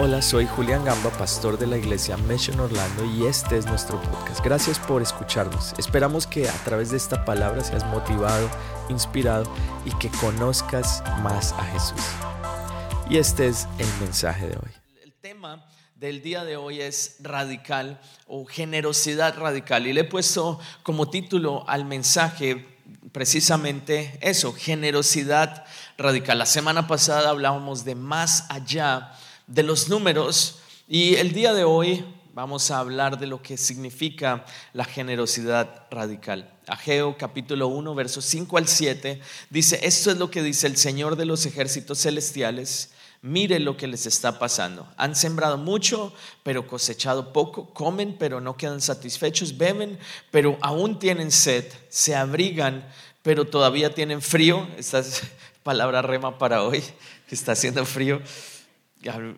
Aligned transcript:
Hola, 0.00 0.22
soy 0.22 0.46
Julián 0.46 0.84
Gamba, 0.84 1.10
pastor 1.10 1.58
de 1.58 1.66
la 1.66 1.76
iglesia 1.76 2.16
Mission 2.16 2.60
Orlando 2.60 3.04
y 3.04 3.26
este 3.26 3.58
es 3.58 3.66
nuestro 3.66 4.00
podcast. 4.00 4.44
Gracias 4.44 4.78
por 4.78 5.02
escucharnos. 5.02 5.74
Esperamos 5.76 6.24
que 6.24 6.48
a 6.48 6.64
través 6.64 6.92
de 6.92 6.96
esta 6.96 7.24
palabra 7.24 7.64
seas 7.64 7.84
motivado, 7.86 8.48
inspirado 8.88 9.52
y 9.84 9.90
que 9.98 10.08
conozcas 10.20 11.02
más 11.24 11.50
a 11.54 11.64
Jesús. 11.64 12.00
Y 13.10 13.16
este 13.16 13.48
es 13.48 13.66
el 13.80 13.88
mensaje 14.00 14.46
de 14.46 14.56
hoy. 14.56 14.70
El 15.02 15.14
tema 15.14 15.66
del 15.96 16.22
día 16.22 16.44
de 16.44 16.56
hoy 16.56 16.80
es 16.80 17.16
radical 17.18 18.00
o 18.28 18.44
generosidad 18.44 19.36
radical 19.36 19.88
y 19.88 19.92
le 19.92 20.02
he 20.02 20.04
puesto 20.04 20.60
como 20.84 21.10
título 21.10 21.68
al 21.68 21.84
mensaje 21.84 22.64
precisamente 23.10 24.16
eso, 24.22 24.52
generosidad 24.52 25.64
radical. 25.96 26.38
La 26.38 26.46
semana 26.46 26.86
pasada 26.86 27.30
hablábamos 27.30 27.84
de 27.84 27.96
más 27.96 28.46
allá 28.48 29.12
de 29.48 29.62
los 29.62 29.88
números 29.88 30.58
y 30.86 31.16
el 31.16 31.32
día 31.32 31.54
de 31.54 31.64
hoy 31.64 32.04
vamos 32.34 32.70
a 32.70 32.78
hablar 32.78 33.18
de 33.18 33.26
lo 33.26 33.42
que 33.42 33.56
significa 33.56 34.44
la 34.74 34.84
generosidad 34.84 35.86
radical. 35.90 36.52
Ageo 36.66 37.16
capítulo 37.16 37.68
1, 37.68 37.94
versos 37.94 38.26
5 38.26 38.58
al 38.58 38.68
7 38.68 39.20
dice, 39.48 39.80
esto 39.82 40.10
es 40.10 40.18
lo 40.18 40.30
que 40.30 40.42
dice 40.42 40.66
el 40.66 40.76
Señor 40.76 41.16
de 41.16 41.24
los 41.24 41.46
ejércitos 41.46 41.98
celestiales. 41.98 42.90
Mire 43.22 43.58
lo 43.58 43.76
que 43.76 43.88
les 43.88 44.06
está 44.06 44.38
pasando. 44.38 44.86
Han 44.96 45.16
sembrado 45.16 45.56
mucho, 45.56 46.12
pero 46.44 46.68
cosechado 46.68 47.32
poco. 47.32 47.74
Comen, 47.74 48.16
pero 48.16 48.40
no 48.40 48.56
quedan 48.56 48.80
satisfechos. 48.80 49.58
Beben, 49.58 49.98
pero 50.30 50.56
aún 50.60 51.00
tienen 51.00 51.32
sed. 51.32 51.64
Se 51.88 52.14
abrigan, 52.14 52.88
pero 53.22 53.44
todavía 53.44 53.92
tienen 53.92 54.22
frío. 54.22 54.68
Esta 54.76 55.00
es 55.00 55.22
palabra 55.64 56.00
rema 56.00 56.38
para 56.38 56.62
hoy, 56.62 56.80
que 57.28 57.34
está 57.34 57.52
haciendo 57.52 57.84
frío 57.84 58.22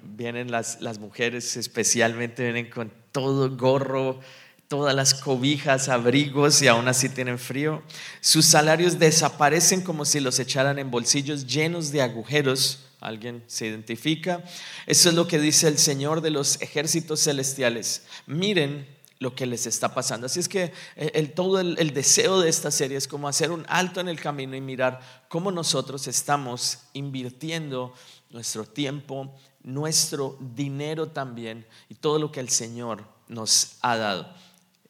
vienen 0.02 0.50
las, 0.50 0.80
las 0.80 0.98
mujeres 0.98 1.56
especialmente, 1.56 2.42
vienen 2.42 2.70
con 2.70 2.92
todo 3.12 3.56
gorro, 3.56 4.20
todas 4.68 4.94
las 4.94 5.14
cobijas, 5.14 5.88
abrigos 5.88 6.62
y 6.62 6.68
aún 6.68 6.88
así 6.88 7.08
tienen 7.08 7.38
frío. 7.38 7.82
Sus 8.20 8.46
salarios 8.46 8.98
desaparecen 8.98 9.82
como 9.82 10.04
si 10.04 10.20
los 10.20 10.38
echaran 10.38 10.78
en 10.78 10.90
bolsillos 10.90 11.46
llenos 11.46 11.90
de 11.90 12.02
agujeros. 12.02 12.86
¿Alguien 13.00 13.42
se 13.46 13.66
identifica? 13.66 14.44
Eso 14.86 15.08
es 15.08 15.14
lo 15.14 15.26
que 15.26 15.40
dice 15.40 15.66
el 15.68 15.78
Señor 15.78 16.20
de 16.20 16.30
los 16.30 16.60
ejércitos 16.60 17.20
celestiales. 17.20 18.04
Miren 18.26 18.86
lo 19.18 19.34
que 19.34 19.46
les 19.46 19.66
está 19.66 19.92
pasando. 19.92 20.26
Así 20.26 20.38
es 20.40 20.48
que 20.48 20.72
eh, 20.96 21.10
el, 21.14 21.32
todo 21.32 21.60
el, 21.60 21.76
el, 21.78 21.92
deseo 21.92 22.40
de 22.40 22.48
esta 22.48 22.70
serie 22.70 22.96
es 22.96 23.08
como 23.08 23.28
hacer 23.28 23.50
un 23.50 23.66
alto 23.68 24.00
en 24.00 24.08
el 24.08 24.20
camino 24.20 24.54
y 24.54 24.60
mirar 24.60 25.00
cómo 25.28 25.50
nosotros 25.50 26.06
estamos 26.06 26.78
invirtiendo 26.92 27.92
nuestro 28.30 28.64
tiempo, 28.64 29.34
nuestro 29.62 30.36
dinero 30.40 31.08
también 31.08 31.66
y 31.88 31.94
todo 31.94 32.18
lo 32.18 32.32
que 32.32 32.40
el 32.40 32.48
Señor 32.48 33.04
nos 33.28 33.76
ha 33.80 33.96
dado. 33.96 34.34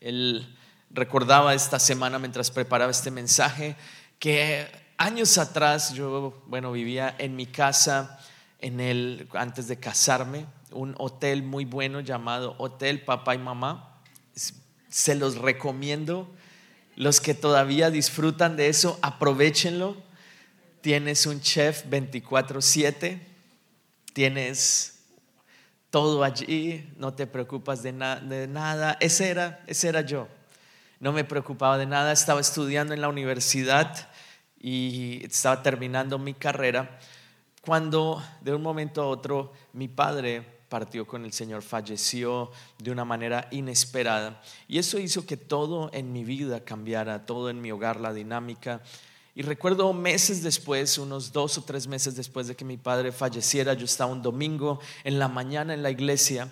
Él 0.01 0.57
recordaba 0.91 1.55
esta 1.55 1.79
semana 1.79 2.19
mientras 2.19 2.51
preparaba 2.51 2.91
este 2.91 3.11
mensaje 3.11 3.77
que 4.19 4.67
años 4.97 5.39
atrás 5.39 5.95
yo, 5.95 6.43
bueno, 6.47 6.73
vivía 6.73 7.15
en 7.19 7.37
mi 7.37 7.47
casa 7.47 8.19
en 8.59 8.81
el 8.81 9.29
antes 9.33 9.69
de 9.69 9.79
casarme, 9.79 10.47
un 10.71 10.95
hotel 10.99 11.43
muy 11.43 11.65
bueno 11.65 12.01
llamado 12.01 12.55
Hotel 12.59 13.03
Papá 13.03 13.35
y 13.35 13.39
Mamá. 13.39 14.01
Se 14.89 15.15
los 15.15 15.37
recomiendo. 15.37 16.31
Los 16.97 17.21
que 17.21 17.33
todavía 17.33 17.91
disfrutan 17.91 18.57
de 18.57 18.69
eso, 18.69 18.99
aprovechenlo. 19.01 19.97
Tienes 20.83 21.25
un 21.27 21.41
chef 21.41 21.87
24/7 21.87 23.30
tienes 24.21 24.99
todo 25.89 26.23
allí, 26.23 26.93
no 26.99 27.15
te 27.15 27.27
preocupas 27.27 27.83
de, 27.83 27.91
de, 27.93 28.47
nada. 28.47 28.99
Ese 29.01 29.31
era, 29.31 29.65
ese 29.67 29.89
era 29.89 30.03
yo. 30.03 30.29
No 30.99 31.11
me 31.11 31.25
preocupaba 31.25 31.79
de 31.79 31.87
nada, 31.87 32.13
estaba 32.13 32.39
estudiando 32.39 32.93
en 32.93 33.01
la 33.01 33.09
universidad 33.09 34.11
y 34.61 35.25
estaba 35.25 35.63
terminando 35.63 36.19
mi 36.19 36.35
carrera 36.35 36.99
cuando 37.63 38.23
de 38.43 38.55
un 38.55 38.61
momento 38.61 39.01
a 39.01 39.07
otro 39.07 39.55
mi 39.73 39.89
padre 39.89 40.45
partió 40.69 41.07
con 41.07 41.25
el 41.25 41.33
Señor, 41.33 41.63
falleció 41.63 42.51
de 42.77 42.91
una 42.91 43.07
manera 43.07 43.49
inesperada. 43.51 44.43
Y 44.69 44.77
eso 44.77 44.99
hizo 44.99 45.25
que 45.25 45.39
todo 45.39 45.89
en 45.95 46.13
mi 46.13 46.25
vida 46.25 46.63
cambiara, 46.63 47.25
todo 47.25 47.49
en 47.49 47.63
mi 47.63 47.73
hogar, 47.73 47.99
la 47.99 48.13
dinámica 48.13 48.83
y 49.35 49.43
recuerdo 49.43 49.93
meses 49.93 50.43
después, 50.43 50.99
unos 50.99 51.33
dos 51.33 51.57
o 51.59 51.63
tres 51.63 51.87
meses 51.87 52.17
después 52.17 52.49
de 52.49 52.57
que 52.57 52.65
mi 52.65 52.77
padre 52.77 53.13
falleciera, 53.13 53.75
yo 53.75 53.85
estaba 53.85 54.13
un 54.13 54.23
domingo 54.23 54.81
en 55.05 55.19
la 55.19 55.29
mañana 55.29 55.73
en 55.73 55.83
la 55.83 55.91
iglesia 55.91 56.51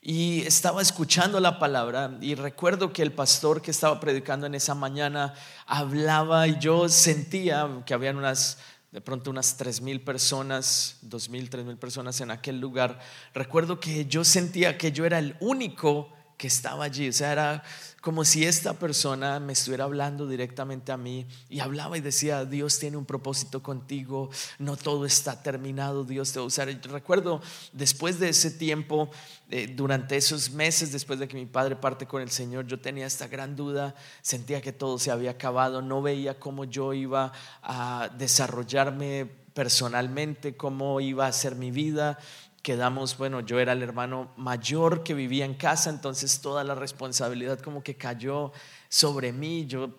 y 0.00 0.42
estaba 0.42 0.82
escuchando 0.82 1.40
la 1.40 1.58
palabra 1.58 2.18
y 2.20 2.34
recuerdo 2.34 2.92
que 2.92 3.02
el 3.02 3.12
pastor 3.12 3.62
que 3.62 3.70
estaba 3.70 4.00
predicando 4.00 4.46
en 4.46 4.54
esa 4.54 4.74
mañana 4.74 5.34
hablaba 5.66 6.46
y 6.46 6.58
yo 6.58 6.88
sentía 6.90 7.82
que 7.86 7.94
habían 7.94 8.18
unas 8.18 8.58
de 8.92 9.00
pronto 9.00 9.30
unas 9.30 9.56
tres 9.56 9.80
mil 9.80 10.02
personas, 10.02 10.98
dos 11.02 11.28
mil, 11.28 11.50
tres 11.50 11.64
mil 11.64 11.76
personas 11.76 12.20
en 12.20 12.30
aquel 12.30 12.60
lugar. 12.60 13.00
Recuerdo 13.32 13.80
que 13.80 14.06
yo 14.06 14.24
sentía 14.24 14.78
que 14.78 14.92
yo 14.92 15.04
era 15.04 15.18
el 15.18 15.36
único 15.40 16.12
que 16.36 16.46
estaba 16.46 16.84
allí. 16.84 17.08
O 17.08 17.12
sea, 17.12 17.32
era 17.32 17.62
como 18.00 18.24
si 18.24 18.44
esta 18.44 18.74
persona 18.74 19.40
me 19.40 19.54
estuviera 19.54 19.84
hablando 19.84 20.26
directamente 20.26 20.92
a 20.92 20.96
mí 20.96 21.26
y 21.48 21.60
hablaba 21.60 21.96
y 21.96 22.02
decía, 22.02 22.44
Dios 22.44 22.78
tiene 22.78 22.98
un 22.98 23.06
propósito 23.06 23.62
contigo, 23.62 24.28
no 24.58 24.76
todo 24.76 25.06
está 25.06 25.42
terminado, 25.42 26.04
Dios 26.04 26.32
te 26.32 26.38
va 26.38 26.44
a 26.44 26.48
usar. 26.48 26.68
recuerdo 26.82 27.40
después 27.72 28.18
de 28.18 28.28
ese 28.28 28.50
tiempo, 28.50 29.10
eh, 29.48 29.72
durante 29.74 30.16
esos 30.16 30.50
meses 30.50 30.92
después 30.92 31.18
de 31.18 31.28
que 31.28 31.36
mi 31.36 31.46
padre 31.46 31.76
parte 31.76 32.06
con 32.06 32.20
el 32.20 32.30
Señor, 32.30 32.66
yo 32.66 32.78
tenía 32.78 33.06
esta 33.06 33.26
gran 33.26 33.56
duda, 33.56 33.94
sentía 34.20 34.60
que 34.60 34.72
todo 34.72 34.98
se 34.98 35.10
había 35.10 35.30
acabado, 35.30 35.80
no 35.80 36.02
veía 36.02 36.38
cómo 36.38 36.64
yo 36.64 36.92
iba 36.92 37.32
a 37.62 38.10
desarrollarme 38.18 39.30
personalmente, 39.54 40.56
cómo 40.56 41.00
iba 41.00 41.26
a 41.26 41.32
ser 41.32 41.54
mi 41.54 41.70
vida 41.70 42.18
quedamos, 42.64 43.18
bueno, 43.18 43.40
yo 43.40 43.60
era 43.60 43.72
el 43.72 43.82
hermano 43.82 44.32
mayor 44.36 45.04
que 45.04 45.12
vivía 45.12 45.44
en 45.44 45.54
casa, 45.54 45.90
entonces 45.90 46.40
toda 46.40 46.64
la 46.64 46.74
responsabilidad 46.74 47.60
como 47.60 47.82
que 47.82 47.94
cayó 47.94 48.52
sobre 48.88 49.32
mí. 49.32 49.66
Yo 49.66 49.90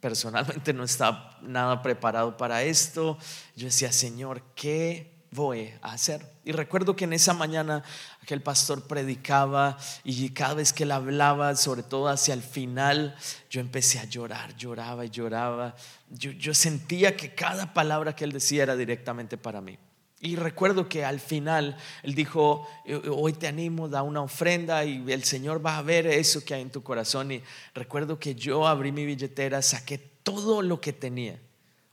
personalmente 0.00 0.74
no 0.74 0.82
estaba 0.82 1.38
nada 1.42 1.80
preparado 1.80 2.36
para 2.36 2.64
esto. 2.64 3.16
Yo 3.54 3.66
decía, 3.66 3.92
Señor, 3.92 4.42
¿qué 4.56 5.12
voy 5.30 5.72
a 5.80 5.92
hacer? 5.92 6.26
Y 6.44 6.50
recuerdo 6.50 6.96
que 6.96 7.04
en 7.04 7.12
esa 7.12 7.34
mañana 7.34 7.84
aquel 8.20 8.42
pastor 8.42 8.82
predicaba 8.88 9.78
y 10.02 10.28
cada 10.30 10.54
vez 10.54 10.72
que 10.72 10.82
él 10.82 10.90
hablaba, 10.90 11.54
sobre 11.54 11.84
todo 11.84 12.08
hacia 12.08 12.34
el 12.34 12.42
final, 12.42 13.14
yo 13.48 13.60
empecé 13.60 14.00
a 14.00 14.06
llorar, 14.06 14.56
lloraba 14.56 15.06
y 15.06 15.10
lloraba. 15.10 15.76
Yo, 16.10 16.32
yo 16.32 16.52
sentía 16.52 17.16
que 17.16 17.32
cada 17.32 17.72
palabra 17.72 18.16
que 18.16 18.24
él 18.24 18.32
decía 18.32 18.64
era 18.64 18.74
directamente 18.74 19.38
para 19.38 19.60
mí. 19.60 19.78
Y 20.24 20.36
recuerdo 20.36 20.88
que 20.88 21.04
al 21.04 21.18
final 21.18 21.76
él 22.04 22.14
dijo, 22.14 22.68
eh, 22.84 23.00
eh, 23.04 23.08
hoy 23.10 23.32
te 23.32 23.48
animo, 23.48 23.88
da 23.88 24.04
una 24.04 24.22
ofrenda 24.22 24.84
y 24.84 25.04
el 25.10 25.24
Señor 25.24 25.64
va 25.66 25.78
a 25.78 25.82
ver 25.82 26.06
eso 26.06 26.44
que 26.44 26.54
hay 26.54 26.62
en 26.62 26.70
tu 26.70 26.84
corazón. 26.84 27.32
Y 27.32 27.42
recuerdo 27.74 28.20
que 28.20 28.36
yo 28.36 28.68
abrí 28.68 28.92
mi 28.92 29.04
billetera, 29.04 29.60
saqué 29.62 29.98
todo 29.98 30.62
lo 30.62 30.80
que 30.80 30.92
tenía, 30.92 31.40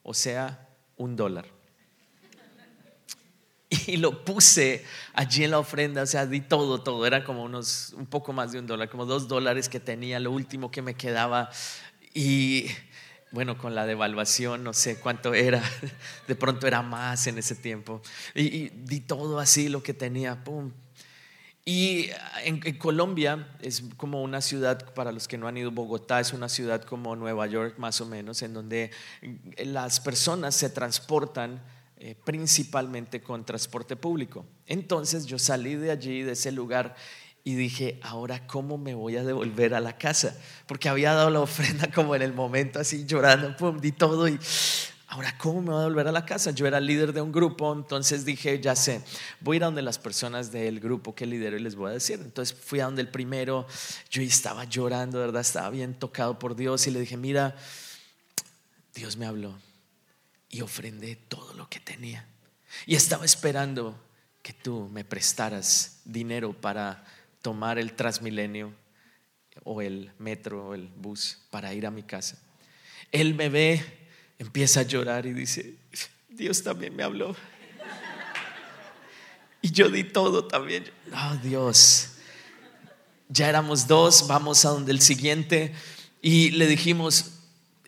o 0.04 0.14
sea, 0.14 0.70
un 0.96 1.16
dólar. 1.16 1.46
Y 3.88 3.98
lo 3.98 4.24
puse 4.24 4.86
allí 5.14 5.44
en 5.44 5.52
la 5.52 5.60
ofrenda, 5.60 6.04
o 6.04 6.08
sea, 6.08 6.28
di 6.28 6.42
todo, 6.42 6.82
todo, 6.82 7.06
era 7.06 7.24
como 7.24 7.44
unos, 7.44 7.94
un 7.98 8.06
poco 8.06 8.32
más 8.32 8.52
de 8.52 8.60
un 8.60 8.68
dólar, 8.68 8.90
como 8.90 9.06
dos 9.06 9.28
dólares 9.28 9.70
que 9.70 9.80
tenía, 9.80 10.20
lo 10.20 10.32
último 10.32 10.70
que 10.70 10.84
me 10.84 10.94
quedaba. 10.96 11.50
Y 12.14 12.68
bueno, 13.32 13.58
con 13.58 13.76
la 13.76 13.86
devaluación, 13.86 14.64
no 14.64 14.74
sé 14.74 15.00
cuánto 15.00 15.34
era, 15.34 15.62
de 16.28 16.36
pronto 16.36 16.68
era 16.68 16.82
más 16.82 17.28
en 17.28 17.38
ese 17.38 17.56
tiempo. 17.56 18.02
Y, 18.34 18.70
di 18.70 19.02
todo 19.02 19.40
así 19.40 19.70
lo 19.70 19.84
que 19.84 19.94
tenía, 19.94 20.44
pum. 20.44 20.72
Y 21.66 22.10
en, 22.44 22.60
Colombia 22.78 23.48
es 23.62 23.84
como 23.98 24.24
una 24.24 24.42
ciudad, 24.42 24.94
para 24.94 25.12
los 25.12 25.28
que 25.28 25.38
no 25.38 25.48
han 25.48 25.58
ido, 25.58 25.70
Bogotá 25.70 26.20
es 26.20 26.34
una 26.34 26.50
ciudad 26.50 26.84
como 26.84 27.16
Nueva 27.16 27.46
York 27.46 27.76
más 27.78 28.02
o 28.02 28.08
menos, 28.08 28.42
en 28.42 28.54
donde 28.54 28.90
las 29.58 30.00
personas 30.00 30.56
se 30.56 30.70
transportan 30.70 31.62
eh, 31.98 32.16
principalmente 32.24 33.22
con 33.22 33.46
transporte 33.46 33.96
público. 33.96 34.46
Entonces 34.66 35.26
yo 35.26 35.38
salí 35.38 35.76
de 35.76 35.92
allí, 35.92 36.24
de 36.24 36.32
ese 36.32 36.52
lugar, 36.52 36.96
y 37.44 37.56
dije, 37.56 38.00
ahora 38.04 38.46
cómo 38.48 38.78
me 38.78 38.94
voy 38.94 39.18
a 39.18 39.24
devolver 39.24 39.74
a 39.74 39.80
la 39.80 39.98
casa, 39.98 40.38
porque 40.68 40.90
había 40.90 41.14
dado 41.14 41.30
la 41.30 41.40
ofrenda 41.40 41.90
como 41.96 42.16
en 42.16 42.22
el 42.22 42.34
momento 42.34 42.80
así 42.80 43.06
llorando, 43.06 43.56
pum, 43.56 43.80
di 43.80 43.92
todo 43.92 44.28
y 44.28 44.40
ahora 45.08 45.36
cómo 45.38 45.62
me 45.62 45.70
voy 45.70 45.78
a 45.78 45.80
devolver 45.82 46.08
a 46.08 46.12
la 46.12 46.26
casa. 46.26 46.52
Yo 46.52 46.68
era 46.68 46.80
líder 46.80 47.14
de 47.14 47.22
un 47.22 47.32
grupo, 47.32 47.74
entonces 47.74 48.26
dije, 48.26 48.60
ya 48.60 48.76
sé, 48.76 49.02
voy 49.40 49.56
a 49.56 49.58
ir 49.58 49.64
a 49.64 49.66
donde 49.68 49.82
las 49.82 49.98
personas 49.98 50.52
del 50.52 50.80
grupo 50.80 51.16
que 51.16 51.26
lidero 51.26 51.58
y 51.58 51.62
les 51.62 51.76
voy 51.76 51.90
a 51.90 51.94
decir. 51.94 52.20
Entonces 52.22 52.58
fui 52.58 52.80
a 52.80 52.86
donde 52.86 53.02
el 53.02 53.10
primero, 53.10 53.66
yo 54.10 54.22
estaba 54.22 54.66
llorando, 54.66 55.20
verdad, 55.20 55.42
estaba 55.42 55.70
bien 55.70 55.94
tocado 55.96 56.38
por 56.38 56.56
Dios 56.56 56.86
y 56.88 56.92
le 56.92 57.00
dije, 57.00 57.18
mira, 57.18 57.56
Dios 58.94 59.18
me 59.18 59.26
habló 59.26 59.58
y 60.50 60.62
ofrendé 60.62 61.16
todo 61.16 61.54
lo 61.54 61.70
que 61.70 61.80
tenía 61.80 62.28
y 62.86 62.96
estaba 62.96 63.26
esperando 63.26 64.00
que 64.42 64.54
tú 64.54 64.90
me 64.92 65.04
prestaras 65.04 66.02
dinero 66.06 66.54
para 66.54 67.04
tomar 67.42 67.80
el 67.80 67.94
Transmilenio 67.94 68.74
o 69.64 69.82
el 69.82 70.12
metro 70.18 70.70
o 70.70 70.74
el 70.74 70.88
bus 70.88 71.40
para 71.50 71.74
ir 71.74 71.86
a 71.86 71.92
mi 71.92 72.04
casa. 72.04 72.38
Él 73.12 73.34
me 73.34 73.50
ve, 73.50 73.84
empieza 74.38 74.82
a 74.82 74.84
llorar 74.84 75.26
y 75.26 75.34
dice, 75.34 75.76
Dios 76.30 76.64
también 76.64 76.96
me 76.96 77.04
habló. 77.04 77.36
Y 79.62 79.72
yo 79.72 79.90
di 79.90 80.06
todo 80.06 80.46
también. 80.46 80.86
Oh 81.14 81.36
Dios, 81.44 82.12
ya 83.28 83.50
éramos 83.50 83.88
dos, 83.88 84.28
vamos 84.28 84.64
a 84.64 84.70
donde 84.70 84.92
el 84.92 85.02
siguiente. 85.02 85.74
Y 86.22 86.52
le 86.52 86.68
dijimos 86.68 87.32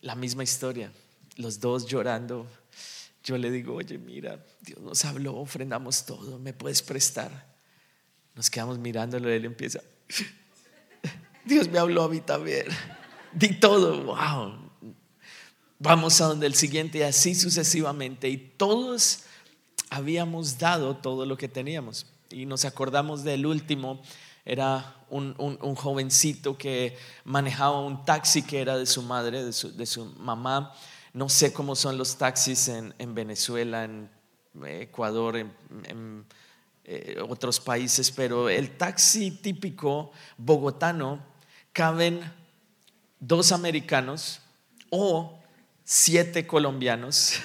la 0.02 0.16
misma 0.16 0.44
historia, 0.44 0.92
los 1.38 1.60
dos 1.60 1.86
llorando. 1.86 2.48
Yo 3.24 3.38
le 3.38 3.52
digo, 3.52 3.76
oye, 3.76 3.98
mira, 3.98 4.44
Dios 4.62 4.80
nos 4.82 5.06
habló, 5.06 5.36
ofrendamos 5.38 6.06
todo, 6.06 6.40
¿me 6.40 6.54
puedes 6.54 6.82
prestar? 6.82 7.51
Nos 8.36 8.50
quedamos 8.50 8.78
mirándolo 8.78 9.30
y 9.30 9.34
él 9.34 9.46
empieza, 9.46 9.82
Dios 11.46 11.68
me 11.70 11.80
habló 11.80 12.04
a 12.04 12.10
mí 12.10 12.22
también. 12.22 12.66
Di 13.34 13.60
todo, 13.60 14.04
wow. 14.04 14.54
Vamos 15.80 16.22
a 16.22 16.26
donde 16.26 16.46
el 16.46 16.54
siguiente 16.54 17.00
y 17.00 17.02
así 17.02 17.34
sucesivamente. 17.34 18.30
Y 18.30 18.38
todos 18.38 19.24
habíamos 19.90 20.60
dado 20.60 20.98
todo 20.98 21.26
lo 21.26 21.38
que 21.38 21.48
teníamos. 21.48 22.06
Y 22.30 22.46
nos 22.46 22.66
acordamos 22.66 23.24
del 23.24 23.46
último, 23.46 24.02
era 24.46 24.96
un, 25.10 25.36
jovencito 25.76 26.58
que 26.58 26.98
manejaba 27.26 27.82
un 27.82 28.06
taxi 28.06 28.44
que 28.44 28.62
era 28.62 28.78
de 28.78 28.86
su 28.86 29.02
madre, 29.02 29.44
de 29.44 29.52
su, 29.86 30.06
mamá. 30.18 30.74
No 31.14 31.28
sé 31.30 31.52
cómo 31.52 31.76
son 31.76 31.98
los 31.98 32.18
taxis 32.18 32.68
en, 32.68 33.16
Venezuela, 33.16 33.84
en 33.84 34.10
Ecuador, 34.64 35.36
en 35.38 36.26
eh, 36.84 37.18
otros 37.28 37.60
países, 37.60 38.12
pero 38.12 38.50
el 38.50 38.72
taxi 38.78 39.32
típico 39.32 40.12
bogotano 40.38 41.24
caben 41.74 42.22
dos 43.20 43.52
americanos 43.52 44.42
o 44.90 45.40
siete 45.84 46.46
colombianos. 46.46 47.36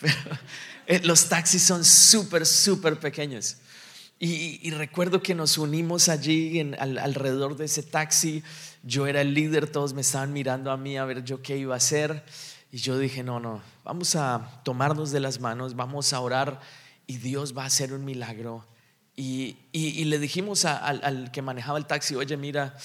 Eh, 0.88 1.00
los 1.02 1.28
taxis 1.28 1.64
son 1.64 1.84
súper, 1.84 2.46
súper 2.46 3.00
pequeños. 3.00 3.56
Y, 4.18 4.70
recuerdo 4.70 5.20
que 5.20 5.34
nos 5.34 5.58
unimos 5.58 6.08
allí 6.08 6.60
alrededor 6.78 7.56
de 7.56 7.66
ese 7.66 7.82
taxi. 7.82 8.42
Yo 8.82 9.06
era 9.06 9.20
el 9.20 9.34
líder, 9.34 9.66
todos 9.66 9.92
me 9.92 10.00
estaban 10.00 10.32
mirando 10.32 10.70
a 10.70 10.76
mí 10.76 10.96
a 10.96 11.04
ver 11.04 11.24
yo 11.24 11.42
qué 11.42 11.58
iba 11.58 11.74
a 11.74 11.78
hacer. 11.78 12.24
Y 12.72 12.78
yo 12.78 12.98
dije, 12.98 13.22
no, 13.22 13.40
no, 13.40 13.62
vamos 13.84 14.16
a 14.16 14.60
tomarnos 14.64 15.10
de 15.10 15.20
las 15.20 15.40
manos, 15.40 15.76
vamos 15.76 16.12
a 16.12 16.20
orar 16.20 16.60
y 17.06 17.18
Dios 17.18 17.56
va 17.56 17.62
a 17.62 17.66
hacer 17.66 17.92
un 17.92 18.04
milagro 18.04 18.64
y, 19.16 20.04
le 20.04 20.18
dijimos 20.18 20.66
al, 20.66 21.30
que 21.32 21.40
manejaba 21.40 21.78
el 21.78 21.86
taxi, 21.86 22.14
oye, 22.14 22.36
mira, 22.36 22.76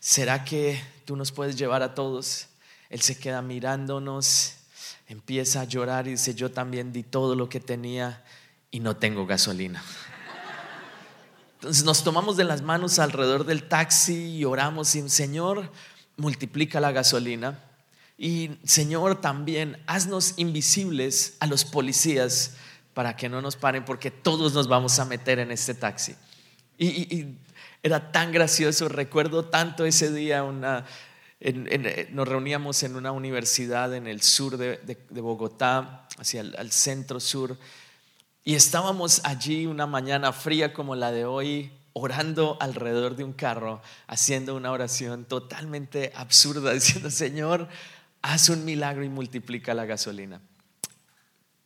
¿será 0.00 0.44
que 0.44 0.82
tú 1.04 1.14
nos 1.14 1.30
puedes 1.30 1.56
llevar 1.56 1.82
a 1.82 1.94
todos? 1.94 2.46
Él 2.88 3.02
se 3.02 3.18
queda 3.18 3.42
mirándonos, 3.42 4.54
empieza 5.08 5.60
a 5.60 5.64
llorar 5.64 6.06
y 6.06 6.12
dice, 6.12 6.34
yo 6.34 6.50
también 6.50 6.92
di 6.92 7.02
todo 7.02 7.34
lo 7.34 7.50
que 7.50 7.60
tenía 7.60 8.24
y 8.70 8.80
no 8.80 8.96
tengo 8.96 9.26
gasolina. 9.26 9.84
Entonces 11.56 11.84
nos 11.84 12.02
tomamos 12.02 12.38
de 12.38 12.44
las 12.44 12.62
manos 12.62 12.98
alrededor 12.98 13.44
del 13.44 13.68
taxi 13.68 14.36
y 14.36 14.44
oramos 14.44 14.94
y 14.94 15.08
Señor, 15.10 15.70
multiplica 16.16 16.80
la 16.80 16.92
gasolina. 16.92 17.58
Y 18.16 18.58
Señor, 18.64 19.20
también 19.20 19.82
haznos 19.86 20.34
invisibles 20.36 21.36
a 21.40 21.46
los 21.46 21.64
policías 21.64 22.54
para 22.94 23.16
que 23.16 23.28
no 23.28 23.42
nos 23.42 23.56
paren 23.56 23.84
porque 23.84 24.10
todos 24.10 24.54
nos 24.54 24.68
vamos 24.68 24.98
a 24.98 25.04
meter 25.04 25.38
en 25.40 25.50
este 25.50 25.74
taxi. 25.74 26.14
Y, 26.78 27.36
era 27.82 28.12
tan 28.12 28.32
gracioso, 28.32 28.88
recuerdo 28.88 29.44
tanto 29.44 29.84
ese 29.84 30.10
día, 30.10 30.42
una, 30.42 30.86
eh, 31.38 32.08
nos 32.12 32.26
reuníamos 32.26 32.82
en 32.82 32.96
una 32.96 33.12
universidad 33.12 33.94
en 33.94 34.06
el 34.06 34.22
sur 34.22 34.56
de, 34.56 34.96
Bogotá, 35.10 36.08
hacia 36.16 36.40
el 36.40 36.72
centro 36.72 37.20
sur, 37.20 37.58
y 38.42 38.54
estábamos 38.54 39.22
allí 39.24 39.64
una 39.64 39.86
mañana 39.86 40.32
fría 40.32 40.72
como 40.72 40.94
la 40.94 41.12
de 41.12 41.24
hoy, 41.24 41.72
orando 41.94 42.58
alrededor 42.60 43.16
de 43.16 43.24
un 43.24 43.32
carro, 43.32 43.80
haciendo 44.06 44.54
una 44.54 44.70
oración 44.70 45.24
totalmente 45.24 46.12
absurda, 46.14 46.72
diciendo, 46.74 47.10
Señor, 47.10 47.68
haz 48.24 48.48
un 48.48 48.64
milagro 48.64 49.04
y 49.04 49.10
multiplica 49.10 49.74
la 49.74 49.84
gasolina. 49.84 50.40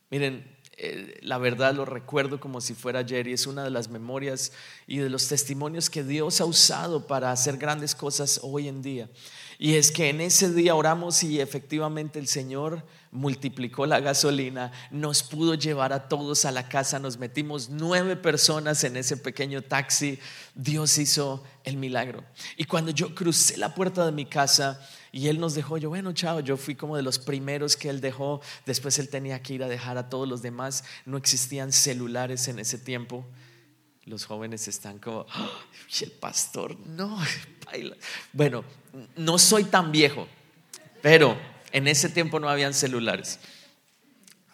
Miren, 0.09 0.45
eh, 0.75 1.17
la 1.21 1.37
verdad 1.37 1.73
lo 1.73 1.85
recuerdo 1.85 2.41
como 2.41 2.59
si 2.59 2.73
fuera 2.73 2.99
ayer 2.99 3.27
y 3.27 3.33
es 3.33 3.47
una 3.47 3.63
de 3.63 3.69
las 3.69 3.89
memorias 3.89 4.51
y 4.85 4.97
de 4.97 5.09
los 5.09 5.29
testimonios 5.29 5.89
que 5.89 6.03
Dios 6.03 6.41
ha 6.41 6.45
usado 6.45 7.07
para 7.07 7.31
hacer 7.31 7.57
grandes 7.57 7.95
cosas 7.95 8.41
hoy 8.43 8.67
en 8.67 8.81
día. 8.81 9.09
Y 9.57 9.75
es 9.75 9.89
que 9.89 10.09
en 10.09 10.19
ese 10.19 10.53
día 10.53 10.75
oramos 10.75 11.23
y 11.23 11.39
efectivamente 11.39 12.19
el 12.19 12.27
Señor 12.27 12.85
multiplicó 13.11 13.85
la 13.85 13.99
gasolina, 13.99 14.71
nos 14.91 15.23
pudo 15.23 15.55
llevar 15.55 15.93
a 15.93 16.07
todos 16.07 16.45
a 16.45 16.51
la 16.51 16.69
casa, 16.69 16.99
nos 16.99 17.17
metimos 17.17 17.69
nueve 17.69 18.15
personas 18.15 18.83
en 18.83 18.97
ese 18.97 19.17
pequeño 19.17 19.61
taxi, 19.63 20.19
Dios 20.53 20.97
hizo 20.97 21.43
el 21.63 21.77
milagro. 21.77 22.23
Y 22.55 22.65
cuando 22.65 22.91
yo 22.91 23.15
crucé 23.15 23.57
la 23.57 23.73
puerta 23.73 24.05
de 24.05 24.11
mi 24.11 24.25
casa, 24.25 24.79
y 25.11 25.27
él 25.27 25.39
nos 25.39 25.55
dejó, 25.55 25.77
yo, 25.77 25.89
bueno, 25.89 26.13
chao, 26.13 26.39
yo 26.39 26.55
fui 26.55 26.75
como 26.75 26.95
de 26.95 27.01
los 27.01 27.17
primeros 27.17 27.75
que 27.75 27.89
él 27.89 27.99
dejó, 27.99 28.41
después 28.65 28.99
él 28.99 29.09
tenía 29.09 29.41
que 29.41 29.55
ir 29.55 29.63
a 29.63 29.67
dejar 29.67 29.97
a 29.97 30.09
todos 30.09 30.27
los 30.27 30.41
demás, 30.41 30.83
no 31.05 31.17
existían 31.17 31.71
celulares 31.71 32.47
en 32.47 32.59
ese 32.59 32.77
tiempo. 32.77 33.25
Los 34.05 34.25
jóvenes 34.25 34.67
están 34.67 34.99
como, 34.99 35.25
y 35.99 36.03
el 36.03 36.11
pastor, 36.11 36.77
no, 36.79 37.17
bueno, 38.33 38.63
no 39.15 39.37
soy 39.39 39.63
tan 39.65 39.91
viejo, 39.91 40.27
pero 41.01 41.37
en 41.71 41.87
ese 41.87 42.09
tiempo 42.09 42.39
no 42.39 42.49
habían 42.49 42.73
celulares. 42.73 43.39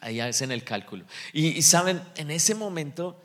Ahí 0.01 0.19
hacen 0.19 0.51
el 0.51 0.63
cálculo. 0.63 1.05
y 1.33 1.61
saben, 1.61 2.01
en 2.15 2.31
ese 2.31 2.55
momento 2.55 3.19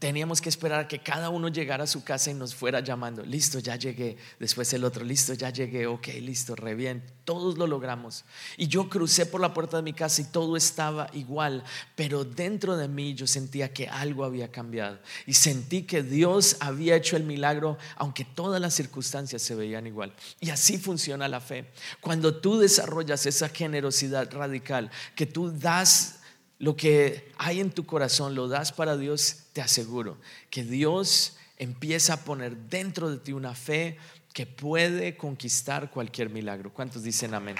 teníamos 0.00 0.40
que 0.40 0.48
esperar 0.48 0.88
que 0.88 0.98
cada 0.98 1.30
uno 1.30 1.46
llegara 1.46 1.84
a 1.84 1.86
su 1.86 2.02
casa 2.02 2.32
y 2.32 2.34
nos 2.34 2.52
fuera 2.52 2.80
llamando, 2.80 3.22
listo, 3.22 3.60
ya 3.60 3.76
llegué, 3.76 4.16
después 4.40 4.72
el 4.72 4.82
otro, 4.82 5.04
listo, 5.04 5.34
ya 5.34 5.50
llegué, 5.50 5.86
ok, 5.86 6.08
listo, 6.20 6.56
re 6.56 6.74
bien, 6.74 7.04
todos 7.24 7.56
lo 7.56 7.68
logramos. 7.68 8.24
Y 8.56 8.66
yo 8.66 8.88
crucé 8.88 9.24
por 9.24 9.40
la 9.40 9.54
puerta 9.54 9.76
de 9.76 9.84
mi 9.84 9.92
casa 9.92 10.20
y 10.20 10.24
todo 10.24 10.56
estaba 10.56 11.08
igual, 11.12 11.62
pero 11.94 12.24
dentro 12.24 12.76
de 12.76 12.88
mí 12.88 13.14
yo 13.14 13.28
sentía 13.28 13.72
que 13.72 13.86
algo 13.86 14.24
había 14.24 14.50
cambiado 14.50 14.98
y 15.26 15.34
sentí 15.34 15.84
que 15.84 16.02
Dios 16.02 16.56
había 16.58 16.96
hecho 16.96 17.16
el 17.16 17.22
milagro, 17.22 17.78
aunque 17.94 18.24
todas 18.24 18.60
las 18.60 18.74
circunstancias 18.74 19.42
se 19.42 19.54
veían 19.54 19.86
igual. 19.86 20.12
Y 20.40 20.50
así 20.50 20.76
funciona 20.76 21.28
la 21.28 21.40
fe. 21.40 21.70
Cuando 22.00 22.34
tú 22.34 22.58
desarrollas 22.58 23.26
esa 23.26 23.48
generosidad 23.48 24.28
radical, 24.32 24.90
que 25.14 25.26
tú 25.26 25.52
das 25.52 26.18
lo 26.62 26.76
que 26.76 27.32
hay 27.38 27.58
en 27.58 27.72
tu 27.72 27.84
corazón, 27.84 28.36
lo 28.36 28.46
das 28.46 28.70
para 28.70 28.96
Dios, 28.96 29.38
te 29.52 29.60
aseguro 29.60 30.16
que 30.48 30.62
Dios 30.62 31.36
empieza 31.58 32.12
a 32.12 32.16
poner 32.18 32.56
dentro 32.56 33.10
de 33.10 33.18
ti 33.18 33.32
una 33.32 33.56
fe 33.56 33.98
que 34.32 34.46
puede 34.46 35.16
conquistar 35.16 35.90
cualquier 35.90 36.30
milagro. 36.30 36.72
¿Cuántos 36.72 37.02
dicen 37.02 37.34
amén? 37.34 37.56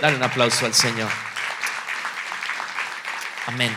Dale 0.00 0.16
un 0.18 0.22
aplauso 0.22 0.66
al 0.66 0.72
Señor. 0.72 1.10
Amén. 3.46 3.72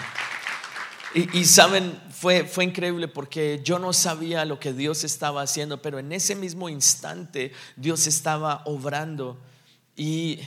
Y, 1.16 1.46
saben, 1.46 2.00
fue, 2.12 2.44
fue 2.44 2.66
increíble 2.66 3.08
porque 3.08 3.62
yo 3.64 3.80
no 3.80 3.94
sabía 3.94 4.46
lo 4.46 4.60
que 4.60 4.74
Dios 4.74 5.04
estaba 5.04 5.42
haciendo, 5.42 5.82
pero 5.82 5.98
en 5.98 6.12
ese 6.12 6.36
mismo 6.36 6.70
instante 6.70 7.52
Dios 7.78 8.06
estaba 8.06 8.62
obrando 8.66 9.42
y 9.96 10.40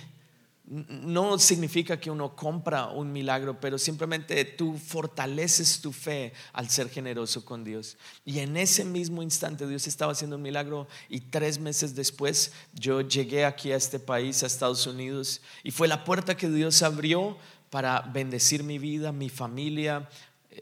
no 0.71 1.37
significa 1.41 1.99
que 1.99 2.13
uno 2.13 2.37
compra 2.37 2.87
un 2.87 3.13
milagro, 3.13 3.59
pero 3.59 3.77
simplemente 3.77 4.45
tú 4.45 4.79
fortaleces 4.79 5.81
tu 5.81 5.93
fe 5.93 6.33
al 6.53 6.71
ser 6.71 6.89
generoso 6.89 7.45
con 7.45 7.65
Dios. 7.65 7.97
Y 8.25 8.39
en 8.39 8.57
ese 8.57 8.85
mismo 8.85 9.21
instante 9.21 9.67
Dios 9.67 9.89
estaba 9.89 10.13
haciendo 10.13 10.37
un 10.37 10.43
milagro 10.43 10.87
y 11.09 11.23
tres 11.23 11.59
meses 11.59 11.97
después 11.97 12.53
yo 12.73 13.01
llegué 13.01 13.45
aquí 13.45 13.73
a 13.73 13.77
este 13.77 13.99
país, 13.99 14.45
a 14.45 14.47
Estados 14.47 14.87
Unidos, 14.87 15.43
y 15.65 15.73
fue 15.73 15.89
la 15.89 16.05
puerta 16.05 16.37
que 16.37 16.49
Dios 16.49 16.83
abrió 16.83 17.37
para 17.69 18.03
bendecir 18.03 18.63
mi 18.63 18.79
vida, 18.79 19.11
mi 19.11 19.29
familia. 19.29 20.09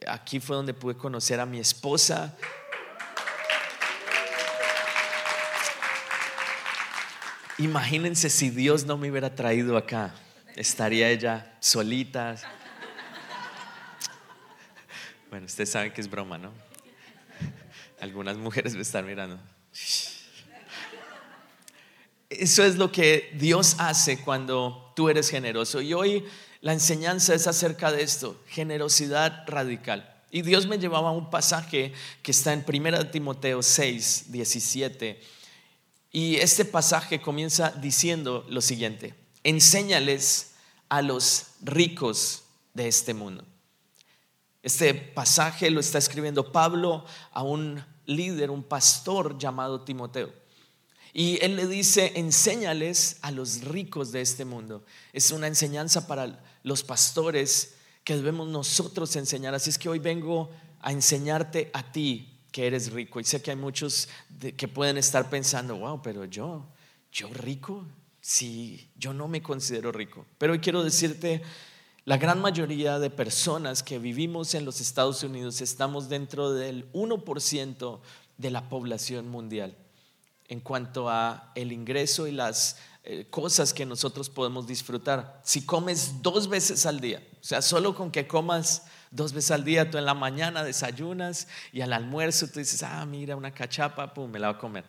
Aquí 0.06 0.40
fue 0.40 0.56
donde 0.56 0.72
pude 0.72 0.96
conocer 0.96 1.38
a 1.38 1.44
mi 1.44 1.58
esposa 1.58 2.34
Imagínense 7.58 8.30
si 8.30 8.50
Dios 8.50 8.86
no 8.86 8.96
me 8.96 9.10
hubiera 9.10 9.34
traído 9.34 9.76
acá. 9.76 10.14
Estaría 10.54 11.10
ella 11.10 11.56
solita. 11.58 12.36
Bueno, 15.28 15.46
ustedes 15.46 15.70
saben 15.70 15.92
que 15.92 16.00
es 16.00 16.08
broma, 16.08 16.38
¿no? 16.38 16.52
Algunas 18.00 18.36
mujeres 18.36 18.76
me 18.76 18.82
están 18.82 19.06
mirando. 19.06 19.40
Eso 22.30 22.62
es 22.62 22.76
lo 22.76 22.92
que 22.92 23.30
Dios 23.34 23.74
hace 23.78 24.20
cuando 24.20 24.92
tú 24.94 25.08
eres 25.08 25.28
generoso. 25.28 25.80
Y 25.80 25.94
hoy 25.94 26.24
la 26.60 26.72
enseñanza 26.72 27.34
es 27.34 27.48
acerca 27.48 27.90
de 27.90 28.02
esto, 28.02 28.40
generosidad 28.46 29.44
radical. 29.48 30.14
Y 30.30 30.42
Dios 30.42 30.68
me 30.68 30.78
llevaba 30.78 31.08
a 31.08 31.12
un 31.12 31.28
pasaje 31.28 31.92
que 32.22 32.30
está 32.30 32.52
en 32.52 32.64
1 32.66 33.10
Timoteo 33.10 33.62
6, 33.62 34.26
17. 34.30 35.37
Y 36.10 36.36
este 36.36 36.64
pasaje 36.64 37.20
comienza 37.20 37.70
diciendo 37.70 38.46
lo 38.48 38.60
siguiente, 38.60 39.14
enséñales 39.44 40.52
a 40.88 41.02
los 41.02 41.48
ricos 41.60 42.44
de 42.74 42.88
este 42.88 43.12
mundo. 43.14 43.44
Este 44.62 44.94
pasaje 44.94 45.70
lo 45.70 45.80
está 45.80 45.98
escribiendo 45.98 46.50
Pablo 46.50 47.04
a 47.32 47.42
un 47.42 47.84
líder, 48.06 48.50
un 48.50 48.62
pastor 48.62 49.38
llamado 49.38 49.82
Timoteo. 49.82 50.32
Y 51.12 51.42
él 51.44 51.56
le 51.56 51.66
dice, 51.66 52.12
enséñales 52.16 53.18
a 53.22 53.30
los 53.30 53.62
ricos 53.62 54.12
de 54.12 54.20
este 54.20 54.44
mundo. 54.44 54.84
Es 55.12 55.30
una 55.30 55.46
enseñanza 55.46 56.06
para 56.06 56.42
los 56.62 56.82
pastores 56.82 57.74
que 58.04 58.16
debemos 58.16 58.48
nosotros 58.48 59.14
enseñar. 59.16 59.54
Así 59.54 59.70
es 59.70 59.78
que 59.78 59.88
hoy 59.88 59.98
vengo 59.98 60.50
a 60.80 60.92
enseñarte 60.92 61.70
a 61.72 61.92
ti 61.92 62.37
que 62.52 62.66
eres 62.66 62.92
rico. 62.92 63.20
Y 63.20 63.24
sé 63.24 63.42
que 63.42 63.50
hay 63.50 63.56
muchos 63.56 64.08
que 64.56 64.68
pueden 64.68 64.98
estar 64.98 65.28
pensando, 65.30 65.76
wow, 65.76 66.00
pero 66.02 66.24
yo, 66.24 66.66
yo 67.12 67.28
rico, 67.32 67.86
si 68.20 68.90
yo 68.96 69.12
no 69.12 69.28
me 69.28 69.42
considero 69.42 69.92
rico. 69.92 70.26
Pero 70.38 70.52
hoy 70.52 70.58
quiero 70.58 70.82
decirte, 70.82 71.42
la 72.04 72.16
gran 72.16 72.40
mayoría 72.40 72.98
de 72.98 73.10
personas 73.10 73.82
que 73.82 73.98
vivimos 73.98 74.54
en 74.54 74.64
los 74.64 74.80
Estados 74.80 75.22
Unidos 75.22 75.60
estamos 75.60 76.08
dentro 76.08 76.52
del 76.52 76.90
1% 76.92 78.00
de 78.38 78.50
la 78.50 78.68
población 78.68 79.28
mundial 79.28 79.76
en 80.48 80.60
cuanto 80.60 81.10
a 81.10 81.52
el 81.54 81.72
ingreso 81.72 82.26
y 82.26 82.32
las 82.32 82.78
eh, 83.04 83.26
cosas 83.28 83.74
que 83.74 83.84
nosotros 83.84 84.30
podemos 84.30 84.66
disfrutar. 84.66 85.40
Si 85.44 85.64
comes 85.64 86.22
dos 86.22 86.48
veces 86.48 86.86
al 86.86 87.00
día, 87.00 87.22
o 87.40 87.44
sea, 87.44 87.60
solo 87.60 87.94
con 87.94 88.10
que 88.10 88.26
comas 88.26 88.86
dos 89.10 89.32
veces 89.32 89.50
al 89.50 89.64
día, 89.64 89.90
tú 89.90 89.98
en 89.98 90.04
la 90.04 90.14
mañana 90.14 90.64
desayunas 90.64 91.48
y 91.72 91.80
al 91.80 91.92
almuerzo 91.92 92.48
tú 92.48 92.58
dices, 92.58 92.82
ah, 92.82 93.04
mira, 93.06 93.36
una 93.36 93.52
cachapa, 93.52 94.14
pum, 94.14 94.30
me 94.30 94.38
la 94.38 94.48
voy 94.48 94.56
a 94.56 94.60
comer. 94.60 94.84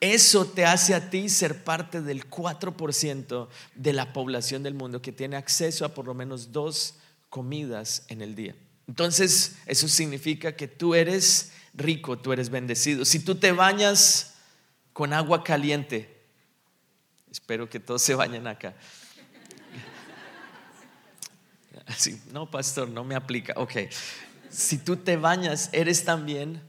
Eso 0.00 0.44
te 0.44 0.66
hace 0.66 0.94
a 0.94 1.08
ti 1.08 1.28
ser 1.28 1.64
parte 1.64 2.02
del 2.02 2.28
4% 2.28 3.48
de 3.74 3.92
la 3.92 4.12
población 4.12 4.62
del 4.62 4.74
mundo 4.74 5.00
que 5.00 5.12
tiene 5.12 5.36
acceso 5.36 5.84
a 5.84 5.94
por 5.94 6.06
lo 6.06 6.14
menos 6.14 6.52
dos 6.52 6.96
comidas 7.30 8.04
en 8.08 8.20
el 8.20 8.34
día. 8.34 8.54
Entonces, 8.86 9.56
eso 9.66 9.88
significa 9.88 10.54
que 10.54 10.68
tú 10.68 10.94
eres 10.94 11.52
rico, 11.74 12.18
tú 12.18 12.32
eres 12.32 12.50
bendecido. 12.50 13.04
Si 13.04 13.20
tú 13.20 13.36
te 13.36 13.52
bañas 13.52 14.34
con 14.96 15.12
agua 15.12 15.44
caliente. 15.44 16.22
Espero 17.30 17.68
que 17.68 17.78
todos 17.78 18.00
se 18.00 18.14
bañen 18.14 18.46
acá. 18.46 18.74
No, 22.32 22.50
pastor, 22.50 22.88
no 22.88 23.04
me 23.04 23.14
aplica. 23.14 23.54
Ok, 23.56 23.72
si 24.50 24.78
tú 24.78 24.96
te 24.96 25.16
bañas, 25.16 25.70
eres 25.72 26.04
también, 26.04 26.62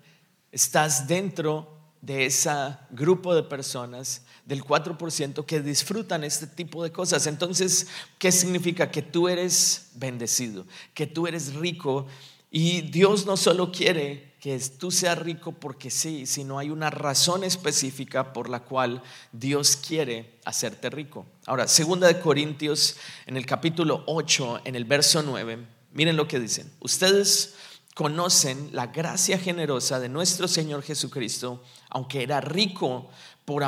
estás 0.52 1.08
dentro 1.08 1.78
de 2.02 2.26
ese 2.26 2.50
grupo 2.92 3.36
de 3.36 3.44
personas 3.44 4.24
del 4.46 4.64
4% 4.64 5.46
que 5.46 5.62
disfrutan 5.62 6.24
este 6.24 6.48
tipo 6.48 6.84
de 6.84 6.92
cosas. 6.92 7.28
Entonces, 7.28 7.88
¿qué 8.18 8.32
significa? 8.32 8.90
Que 8.90 9.02
tú 9.02 9.28
eres 9.28 9.90
bendecido, 9.96 10.66
que 10.94 11.08
tú 11.08 11.28
eres 11.28 11.54
rico 11.56 12.08
y 12.50 12.82
Dios 12.82 13.26
no 13.26 13.36
solo 13.36 13.72
quiere 13.72 14.27
que 14.40 14.60
tú 14.78 14.92
seas 14.92 15.18
rico 15.18 15.52
porque 15.52 15.90
sí, 15.90 16.26
sino 16.26 16.60
hay 16.60 16.70
una 16.70 16.90
razón 16.90 17.44
específica 17.44 18.34
por 18.34 18.50
la 18.50 18.62
cual 18.62 19.02
Dios 19.32 19.76
quiere 19.76 20.40
hacerte 20.46 20.90
rico. 20.90 21.26
Ahora, 21.46 21.68
segunda 21.68 22.08
de 22.08 22.20
Corintios, 22.20 22.98
en 23.26 23.36
el 23.36 23.46
capítulo 23.46 24.04
8, 24.06 24.62
en 24.66 24.76
el 24.76 24.86
verso 24.86 25.24
9, 25.24 25.66
miren 25.94 26.16
lo 26.16 26.28
que 26.28 26.40
dicen. 26.40 26.72
Ustedes 26.80 27.56
conocen 27.96 28.70
la 28.74 28.88
gracia 28.88 29.40
generosa 29.40 30.00
de 30.00 30.10
nuestro 30.10 30.48
Señor 30.48 30.84
Jesucristo, 30.84 31.64
aunque 31.90 32.22
era 32.22 32.40
rico, 32.40 33.10
por 33.44 33.64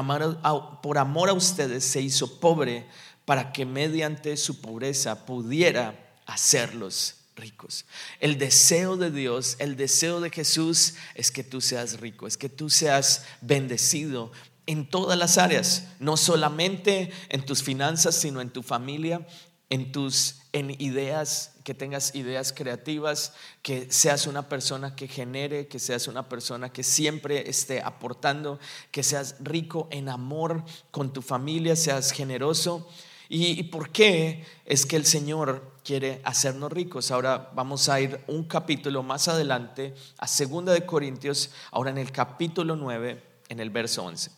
por 0.84 0.98
amor 0.98 1.30
a 1.30 1.34
ustedes 1.34 1.86
se 1.86 2.02
hizo 2.02 2.40
pobre 2.40 2.86
para 3.26 3.54
que 3.54 3.66
mediante 3.66 4.36
su 4.38 4.60
pobreza 4.62 5.26
pudiera 5.26 6.14
hacerlos 6.26 7.19
ricos. 7.40 7.86
El 8.20 8.38
deseo 8.38 8.98
de 8.98 9.12
Dios, 9.12 9.56
el 9.60 9.76
deseo 9.76 10.20
de 10.22 10.30
Jesús 10.30 10.96
es 11.16 11.32
que 11.32 11.44
tú 11.44 11.62
seas 11.62 12.00
rico, 12.00 12.28
es 12.28 12.38
que 12.38 12.50
tú 12.50 12.70
seas 12.70 13.26
bendecido 13.42 14.32
en 14.66 14.88
todas 14.90 15.18
las 15.18 15.38
áreas, 15.38 15.88
no 16.00 16.18
solamente 16.18 17.12
en 17.30 17.46
tus 17.46 17.64
finanzas, 17.64 18.16
sino 18.16 18.42
en 18.42 18.52
tu 18.52 18.62
familia, 18.62 19.26
en 19.70 19.92
tus 19.92 20.40
en 20.52 20.72
ideas, 20.82 21.54
que 21.64 21.76
tengas 21.76 22.16
ideas 22.16 22.54
creativas, 22.54 23.34
que 23.62 23.92
seas 23.92 24.26
una 24.26 24.50
persona 24.50 24.96
que 24.96 25.08
genere, 25.08 25.68
que 25.68 25.78
seas 25.78 26.08
una 26.08 26.28
persona 26.28 26.74
que 26.74 26.84
siempre 26.84 27.50
esté 27.50 27.82
aportando, 27.82 28.60
que 28.92 29.04
seas 29.04 29.36
rico 29.40 29.88
en 29.92 30.10
amor 30.10 30.64
con 30.90 31.14
tu 31.14 31.22
familia, 31.22 31.76
seas 31.76 32.12
generoso. 32.12 32.88
¿Y, 33.32 33.62
por 33.64 33.92
qué 33.92 34.44
es 34.66 34.88
que 34.88 34.96
el 34.96 35.06
Señor 35.06 35.69
quiere 35.90 36.22
hacernos 36.24 36.72
ricos? 36.72 37.10
Ahora 37.10 37.50
vamos 37.56 37.90
a 37.90 38.00
ir 38.00 38.24
un 38.28 38.44
capítulo 38.44 39.02
más 39.02 39.28
adelante, 39.28 39.96
a 40.20 40.28
Segunda 40.28 40.72
de 40.72 40.86
Corintios, 40.86 41.50
ahora 41.72 41.90
en 41.90 41.98
el 41.98 42.12
capítulo 42.12 42.76
9, 42.76 43.24
en 43.50 43.60
el 43.60 43.72
verso 43.72 44.04
11. 44.04 44.30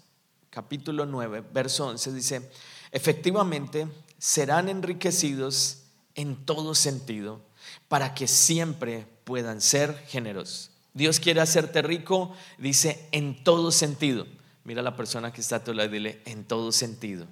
Capítulo 0.50 1.06
9, 1.06 1.44
verso 1.54 1.88
11 1.88 2.14
dice, 2.14 2.52
efectivamente 2.94 3.86
serán 4.18 4.70
enriquecidos 4.70 5.84
en 6.16 6.38
todo 6.46 6.74
sentido 6.74 7.42
para 7.90 8.14
que 8.14 8.30
siempre 8.30 9.06
puedan 9.26 9.60
ser 9.60 9.94
generosos. 10.08 10.72
Dios 10.94 11.20
quiere 11.20 11.42
hacerte 11.42 11.82
rico, 11.82 12.34
dice, 12.60 13.10
en 13.12 13.44
todo 13.44 13.72
sentido. 13.74 14.26
Mira 14.64 14.80
a 14.80 14.86
la 14.86 14.96
persona 14.96 15.34
que 15.34 15.42
está 15.42 15.58
a 15.58 15.64
tu 15.66 15.74
lado 15.74 15.90
y 15.90 15.92
dile, 15.92 16.22
en 16.24 16.46
todo 16.46 16.72
sentido. 16.72 17.26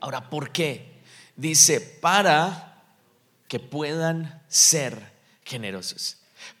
Ahora, 0.00 0.28
¿por 0.28 0.50
qué? 0.50 0.97
Dice, 1.38 1.80
para 1.80 2.82
que 3.46 3.60
puedan 3.60 4.42
ser 4.48 5.12
generosos, 5.44 6.16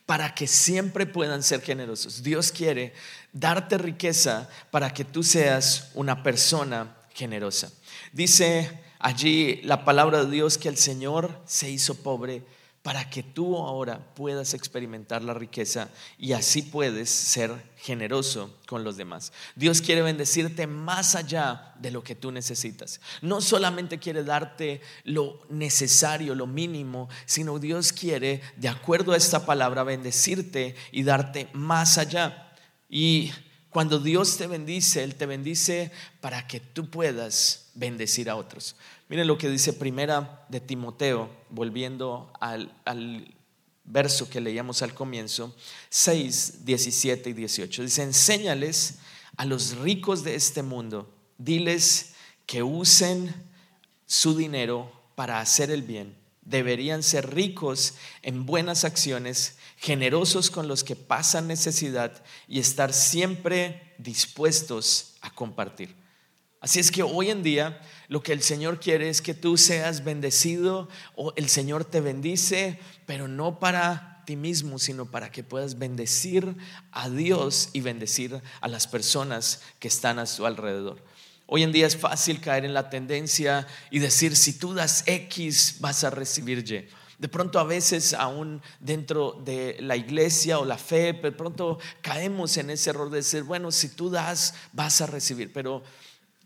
para 0.06 0.36
que 0.36 0.46
siempre 0.46 1.04
puedan 1.04 1.42
ser 1.42 1.62
generosos. 1.62 2.22
Dios 2.22 2.52
quiere 2.52 2.94
darte 3.32 3.76
riqueza 3.76 4.48
para 4.70 4.94
que 4.94 5.04
tú 5.04 5.24
seas 5.24 5.90
una 5.94 6.22
persona 6.22 6.96
generosa. 7.12 7.72
Dice 8.12 8.70
allí 9.00 9.60
la 9.64 9.84
palabra 9.84 10.24
de 10.24 10.30
Dios 10.30 10.58
que 10.58 10.68
el 10.68 10.76
Señor 10.76 11.42
se 11.44 11.68
hizo 11.68 11.96
pobre 11.96 12.44
para 12.88 13.10
que 13.10 13.22
tú 13.22 13.54
ahora 13.58 13.98
puedas 14.14 14.54
experimentar 14.54 15.22
la 15.22 15.34
riqueza 15.34 15.90
y 16.16 16.32
así 16.32 16.62
puedes 16.62 17.10
ser 17.10 17.52
generoso 17.76 18.56
con 18.66 18.82
los 18.82 18.96
demás. 18.96 19.30
Dios 19.56 19.82
quiere 19.82 20.00
bendecirte 20.00 20.66
más 20.66 21.14
allá 21.14 21.74
de 21.78 21.90
lo 21.90 22.02
que 22.02 22.14
tú 22.14 22.32
necesitas. 22.32 23.02
No 23.20 23.42
solamente 23.42 23.98
quiere 23.98 24.24
darte 24.24 24.80
lo 25.04 25.38
necesario, 25.50 26.34
lo 26.34 26.46
mínimo, 26.46 27.10
sino 27.26 27.58
Dios 27.58 27.92
quiere, 27.92 28.40
de 28.56 28.70
acuerdo 28.70 29.12
a 29.12 29.18
esta 29.18 29.44
palabra, 29.44 29.82
bendecirte 29.82 30.74
y 30.90 31.02
darte 31.02 31.50
más 31.52 31.98
allá. 31.98 32.54
Y 32.88 33.32
cuando 33.70 33.98
Dios 33.98 34.36
te 34.38 34.46
bendice, 34.46 35.04
Él 35.04 35.14
te 35.14 35.26
bendice 35.26 35.90
para 36.20 36.46
que 36.46 36.60
tú 36.60 36.88
puedas 36.88 37.70
bendecir 37.74 38.30
a 38.30 38.36
otros. 38.36 38.76
Miren 39.08 39.26
lo 39.26 39.38
que 39.38 39.50
dice 39.50 39.72
primera 39.72 40.46
de 40.48 40.60
Timoteo, 40.60 41.30
volviendo 41.50 42.32
al, 42.40 42.72
verso 43.84 44.28
que 44.28 44.40
leíamos 44.40 44.82
al 44.82 44.94
comienzo, 44.94 45.54
6, 45.90 46.64
17 46.64 47.30
y 47.30 47.32
18. 47.32 47.82
Dice, 47.82 48.02
enséñales 48.02 48.98
a 49.36 49.44
los 49.44 49.76
ricos 49.76 50.24
de 50.24 50.34
este 50.34 50.62
mundo, 50.62 51.14
diles 51.38 52.14
que 52.46 52.62
usen 52.62 53.34
su 54.06 54.36
dinero 54.36 54.90
para 55.14 55.40
hacer 55.40 55.70
el 55.70 55.82
bien. 55.82 56.16
Deberían 56.42 57.02
ser 57.02 57.34
ricos 57.34 57.94
en 58.22 58.46
buenas 58.46 58.84
acciones, 58.84 59.57
generosos 59.78 60.50
con 60.50 60.68
los 60.68 60.84
que 60.84 60.96
pasan 60.96 61.46
necesidad 61.46 62.22
y 62.48 62.58
estar 62.58 62.92
siempre 62.92 63.94
dispuestos 63.98 65.14
a 65.20 65.30
compartir. 65.30 65.94
Así 66.60 66.80
es 66.80 66.90
que 66.90 67.04
hoy 67.04 67.30
en 67.30 67.44
día 67.44 67.80
lo 68.08 68.20
que 68.20 68.32
el 68.32 68.42
Señor 68.42 68.80
quiere 68.80 69.08
es 69.08 69.22
que 69.22 69.34
tú 69.34 69.56
seas 69.56 70.02
bendecido 70.02 70.88
o 71.14 71.32
el 71.36 71.48
Señor 71.48 71.84
te 71.84 72.00
bendice, 72.00 72.80
pero 73.06 73.28
no 73.28 73.60
para 73.60 74.24
ti 74.26 74.34
mismo, 74.34 74.80
sino 74.80 75.06
para 75.06 75.30
que 75.30 75.44
puedas 75.44 75.78
bendecir 75.78 76.56
a 76.90 77.08
Dios 77.08 77.70
y 77.72 77.80
bendecir 77.80 78.42
a 78.60 78.68
las 78.68 78.88
personas 78.88 79.62
que 79.78 79.86
están 79.86 80.18
a 80.18 80.26
su 80.26 80.44
alrededor. 80.44 81.04
Hoy 81.46 81.62
en 81.62 81.72
día 81.72 81.86
es 81.86 81.96
fácil 81.96 82.40
caer 82.40 82.64
en 82.64 82.74
la 82.74 82.90
tendencia 82.90 83.66
y 83.90 84.00
decir, 84.00 84.36
si 84.36 84.58
tú 84.58 84.74
das 84.74 85.04
X, 85.06 85.76
vas 85.78 86.02
a 86.02 86.10
recibir 86.10 86.58
Y. 86.58 86.88
De 87.18 87.28
pronto 87.28 87.58
a 87.58 87.64
veces 87.64 88.14
aún 88.14 88.62
dentro 88.78 89.40
de 89.44 89.76
la 89.80 89.96
iglesia 89.96 90.60
o 90.60 90.64
la 90.64 90.78
fe, 90.78 91.12
de 91.12 91.32
pronto 91.32 91.78
caemos 92.00 92.56
en 92.56 92.70
ese 92.70 92.90
error 92.90 93.10
de 93.10 93.18
decir, 93.18 93.42
bueno, 93.42 93.72
si 93.72 93.88
tú 93.88 94.08
das, 94.08 94.54
vas 94.72 95.00
a 95.00 95.06
recibir. 95.06 95.52
Pero 95.52 95.82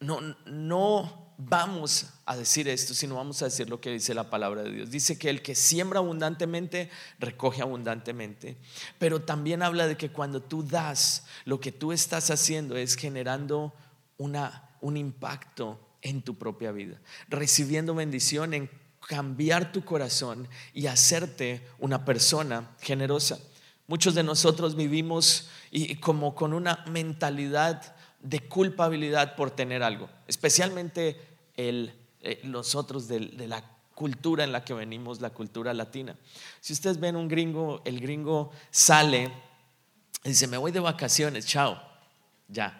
no, 0.01 0.21
no 0.47 1.35
vamos 1.37 2.07
a 2.25 2.37
decir 2.37 2.69
esto, 2.69 2.95
sino 2.95 3.17
vamos 3.17 3.43
a 3.43 3.47
decir 3.47 3.69
lo 3.69 3.81
que 3.81 3.91
dice 3.91 4.15
la 4.15 4.31
palabra 4.31 4.63
de 4.63 4.73
Dios. 4.73 4.91
Dice 4.91 5.19
que 5.19 5.31
el 5.31 5.43
que 5.43 5.55
siembra 5.55 5.99
abundantemente, 5.99 6.91
recoge 7.19 7.63
abundantemente. 7.63 8.57
Pero 8.99 9.23
también 9.23 9.63
habla 9.63 9.87
de 9.87 9.97
que 9.97 10.11
cuando 10.11 10.43
tú 10.43 10.67
das, 10.67 11.27
lo 11.45 11.61
que 11.61 11.73
tú 11.73 11.93
estás 11.93 12.31
haciendo 12.31 12.77
es 12.77 12.97
generando 12.97 13.73
una, 14.19 14.71
un 14.81 14.97
impacto 14.97 15.81
en 16.03 16.23
tu 16.23 16.37
propia 16.37 16.73
vida, 16.73 17.01
recibiendo 17.29 17.95
bendición 17.95 18.55
en 18.55 18.71
cambiar 19.07 19.73
tu 19.73 19.85
corazón 19.85 20.49
y 20.73 20.87
hacerte 20.87 21.67
una 21.79 22.05
persona 22.05 22.71
generosa. 22.81 23.39
Muchos 23.87 24.15
de 24.15 24.23
nosotros 24.23 24.77
vivimos 24.77 25.49
y 25.71 25.97
como 25.97 26.35
con 26.35 26.53
una 26.53 26.85
mentalidad 26.89 27.97
de 28.21 28.41
culpabilidad 28.41 29.35
por 29.35 29.51
tener 29.51 29.83
algo, 29.83 30.09
especialmente 30.29 31.21
el, 31.57 31.93
eh, 32.21 32.41
los 32.45 32.75
otros 32.75 33.09
de, 33.09 33.19
de 33.21 33.49
la 33.49 33.65
cultura 33.95 34.45
en 34.45 34.53
la 34.53 34.65
que 34.65 34.75
venimos, 34.75 35.21
la 35.21 35.31
cultura 35.31 35.75
latina. 35.75 36.17
Si 36.61 36.73
ustedes 36.73 36.99
ven 37.01 37.17
un 37.17 37.29
gringo, 37.29 37.83
el 37.85 38.01
gringo 38.01 38.51
sale 38.71 39.33
y 40.25 40.29
dice, 40.29 40.47
me 40.47 40.57
voy 40.57 40.73
de 40.73 40.81
vacaciones, 40.81 41.47
chao, 41.47 41.81
ya. 42.49 42.79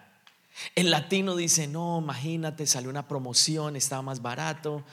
El 0.75 0.91
latino 0.91 1.35
dice, 1.35 1.67
no, 1.67 1.99
imagínate, 2.01 2.65
salió 2.67 2.89
una 2.89 3.07
promoción, 3.07 3.75
estaba 3.75 4.01
más 4.01 4.21
barato, 4.21 4.83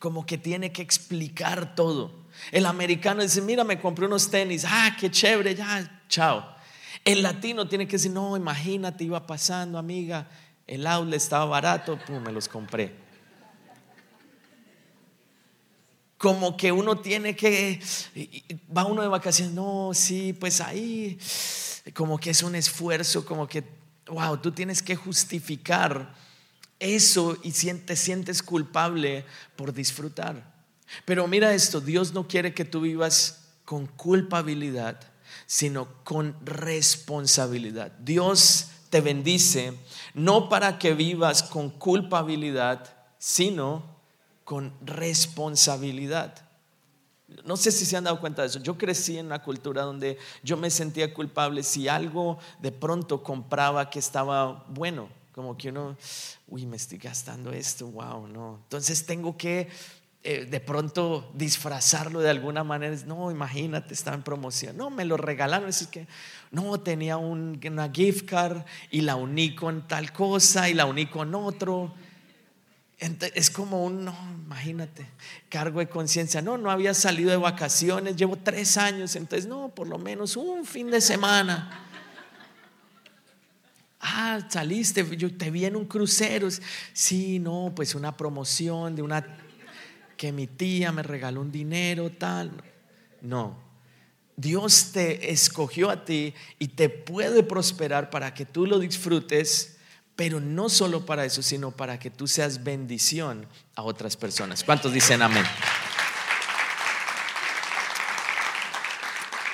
como 0.00 0.24
que 0.24 0.38
tiene 0.38 0.72
que 0.72 0.82
explicar 0.82 1.76
todo. 1.76 2.10
El 2.50 2.66
americano 2.66 3.22
dice, 3.22 3.42
mira, 3.42 3.62
me 3.64 3.78
compré 3.78 4.06
unos 4.06 4.30
tenis, 4.30 4.64
ah, 4.66 4.96
qué 4.98 5.10
chévere, 5.10 5.54
ya, 5.54 6.02
chao. 6.08 6.56
El 7.04 7.22
latino 7.22 7.68
tiene 7.68 7.86
que 7.86 7.92
decir, 7.92 8.10
no, 8.10 8.36
imagínate, 8.36 9.04
iba 9.04 9.26
pasando, 9.26 9.78
amiga, 9.78 10.26
el 10.66 10.86
outlet 10.86 11.20
estaba 11.20 11.44
barato, 11.44 11.98
pum, 11.98 12.22
me 12.22 12.32
los 12.32 12.48
compré. 12.48 12.94
Como 16.16 16.56
que 16.56 16.72
uno 16.72 16.98
tiene 16.98 17.36
que, 17.36 17.80
va 18.74 18.86
uno 18.86 19.02
de 19.02 19.08
vacaciones, 19.08 19.54
no, 19.54 19.90
sí, 19.92 20.32
pues 20.32 20.62
ahí, 20.62 21.18
como 21.94 22.18
que 22.18 22.30
es 22.30 22.42
un 22.42 22.54
esfuerzo, 22.54 23.26
como 23.26 23.46
que, 23.46 23.64
wow, 24.06 24.38
tú 24.38 24.50
tienes 24.50 24.82
que 24.82 24.96
justificar 24.96 26.14
eso 26.80 27.36
y 27.42 27.52
te 27.52 27.94
sientes 27.94 28.42
culpable 28.42 29.24
por 29.54 29.72
disfrutar. 29.72 30.50
Pero 31.04 31.28
mira 31.28 31.54
esto, 31.54 31.80
Dios 31.80 32.12
no 32.12 32.26
quiere 32.26 32.52
que 32.54 32.64
tú 32.64 32.80
vivas 32.80 33.44
con 33.64 33.86
culpabilidad, 33.86 35.00
sino 35.46 35.86
con 36.02 36.34
responsabilidad. 36.44 37.92
Dios 38.00 38.70
te 38.88 39.00
bendice 39.00 39.74
no 40.14 40.48
para 40.48 40.78
que 40.78 40.94
vivas 40.94 41.44
con 41.44 41.70
culpabilidad, 41.70 42.92
sino 43.18 43.84
con 44.44 44.74
responsabilidad. 44.80 46.34
No 47.44 47.56
sé 47.56 47.70
si 47.70 47.86
se 47.86 47.96
han 47.96 48.04
dado 48.04 48.18
cuenta 48.18 48.42
de 48.42 48.48
eso. 48.48 48.58
Yo 48.58 48.76
crecí 48.76 49.16
en 49.16 49.26
una 49.26 49.42
cultura 49.42 49.82
donde 49.82 50.18
yo 50.42 50.56
me 50.56 50.70
sentía 50.70 51.14
culpable 51.14 51.62
si 51.62 51.86
algo 51.86 52.38
de 52.60 52.72
pronto 52.72 53.22
compraba 53.22 53.88
que 53.88 54.00
estaba 54.00 54.64
bueno. 54.68 55.08
Como 55.40 55.56
que 55.56 55.70
uno, 55.70 55.96
uy, 56.48 56.66
me 56.66 56.76
estoy 56.76 56.98
gastando 56.98 57.50
esto, 57.50 57.86
wow, 57.86 58.28
no. 58.28 58.58
Entonces 58.64 59.06
tengo 59.06 59.38
que 59.38 59.68
eh, 60.22 60.44
de 60.44 60.60
pronto 60.60 61.32
disfrazarlo 61.32 62.20
de 62.20 62.28
alguna 62.28 62.62
manera. 62.62 62.94
No, 63.06 63.30
imagínate, 63.30 63.94
estaba 63.94 64.14
en 64.18 64.22
promoción. 64.22 64.76
No, 64.76 64.90
me 64.90 65.06
lo 65.06 65.16
regalaron. 65.16 65.70
Es 65.70 65.86
que 65.86 66.06
no, 66.50 66.78
tenía 66.80 67.16
una 67.16 67.90
gift 67.90 68.28
card 68.28 68.58
y 68.90 69.00
la 69.00 69.16
uní 69.16 69.54
con 69.54 69.88
tal 69.88 70.12
cosa 70.12 70.68
y 70.68 70.74
la 70.74 70.84
uní 70.84 71.06
con 71.06 71.34
otro. 71.34 71.94
es 72.98 73.50
como 73.50 73.82
un, 73.82 74.04
no, 74.04 74.14
imagínate, 74.44 75.06
cargo 75.48 75.80
de 75.80 75.88
conciencia. 75.88 76.42
No, 76.42 76.58
no 76.58 76.70
había 76.70 76.92
salido 76.92 77.30
de 77.30 77.38
vacaciones, 77.38 78.14
llevo 78.14 78.36
tres 78.36 78.76
años, 78.76 79.16
entonces 79.16 79.48
no, 79.48 79.70
por 79.70 79.88
lo 79.88 79.96
menos 79.96 80.36
un 80.36 80.66
fin 80.66 80.90
de 80.90 81.00
semana. 81.00 81.89
Ah, 84.00 84.40
saliste, 84.48 85.06
yo 85.16 85.36
te 85.36 85.50
vi 85.50 85.66
en 85.66 85.76
un 85.76 85.84
crucero. 85.84 86.48
Sí, 86.92 87.38
no, 87.38 87.72
pues 87.76 87.94
una 87.94 88.16
promoción 88.16 88.96
de 88.96 89.02
una 89.02 89.24
que 90.16 90.32
mi 90.32 90.46
tía 90.46 90.90
me 90.90 91.02
regaló 91.02 91.42
un 91.42 91.52
dinero, 91.52 92.10
tal. 92.10 92.50
No. 93.20 93.58
Dios 94.36 94.92
te 94.92 95.30
escogió 95.30 95.90
a 95.90 96.04
ti 96.06 96.34
y 96.58 96.68
te 96.68 96.88
puede 96.88 97.42
prosperar 97.42 98.08
para 98.08 98.32
que 98.32 98.46
tú 98.46 98.66
lo 98.66 98.78
disfrutes, 98.78 99.76
pero 100.16 100.40
no 100.40 100.70
solo 100.70 101.04
para 101.04 101.26
eso, 101.26 101.42
sino 101.42 101.70
para 101.70 101.98
que 101.98 102.10
tú 102.10 102.26
seas 102.26 102.64
bendición 102.64 103.46
a 103.74 103.82
otras 103.82 104.16
personas. 104.16 104.64
¿Cuántos 104.64 104.94
dicen 104.94 105.20
amén? 105.20 105.44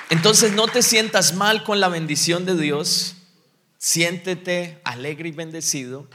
Entonces 0.09 0.53
no 0.53 0.69
te 0.69 0.81
sientas 0.81 1.33
mal 1.33 1.65
con 1.65 1.81
la 1.81 1.89
bendición 1.89 2.45
de 2.45 2.55
Dios, 2.55 3.16
siéntete 3.77 4.81
alegre 4.83 5.29
y 5.29 5.31
bendecido. 5.31 6.07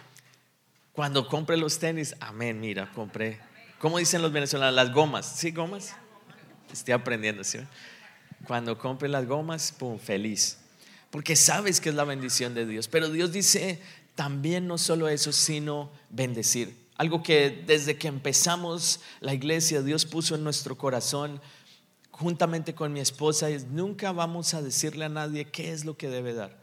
Cuando 0.92 1.28
compre 1.28 1.56
los 1.56 1.78
tenis, 1.78 2.14
amén, 2.20 2.60
mira, 2.60 2.90
compré 2.92 3.40
¿Cómo 3.82 3.98
dicen 3.98 4.22
los 4.22 4.30
venezolanos? 4.30 4.76
Las 4.76 4.92
gomas. 4.92 5.26
¿Sí, 5.26 5.50
gomas? 5.50 5.96
Estoy 6.72 6.94
aprendiendo. 6.94 7.42
Cuando 8.46 8.78
compre 8.78 9.08
las 9.08 9.26
gomas, 9.26 9.72
pum, 9.76 9.98
feliz. 9.98 10.58
Porque 11.10 11.34
sabes 11.34 11.80
que 11.80 11.88
es 11.88 11.96
la 11.96 12.04
bendición 12.04 12.54
de 12.54 12.64
Dios. 12.64 12.86
Pero 12.86 13.10
Dios 13.10 13.32
dice 13.32 13.82
también 14.14 14.68
no 14.68 14.78
solo 14.78 15.08
eso, 15.08 15.32
sino 15.32 15.90
bendecir. 16.10 16.76
Algo 16.94 17.24
que 17.24 17.64
desde 17.66 17.98
que 17.98 18.06
empezamos 18.06 19.00
la 19.18 19.34
iglesia, 19.34 19.82
Dios 19.82 20.06
puso 20.06 20.36
en 20.36 20.44
nuestro 20.44 20.78
corazón, 20.78 21.40
juntamente 22.12 22.76
con 22.76 22.92
mi 22.92 23.00
esposa, 23.00 23.50
es 23.50 23.66
nunca 23.66 24.12
vamos 24.12 24.54
a 24.54 24.62
decirle 24.62 25.06
a 25.06 25.08
nadie 25.08 25.46
qué 25.46 25.72
es 25.72 25.84
lo 25.84 25.96
que 25.96 26.08
debe 26.08 26.34
dar. 26.34 26.61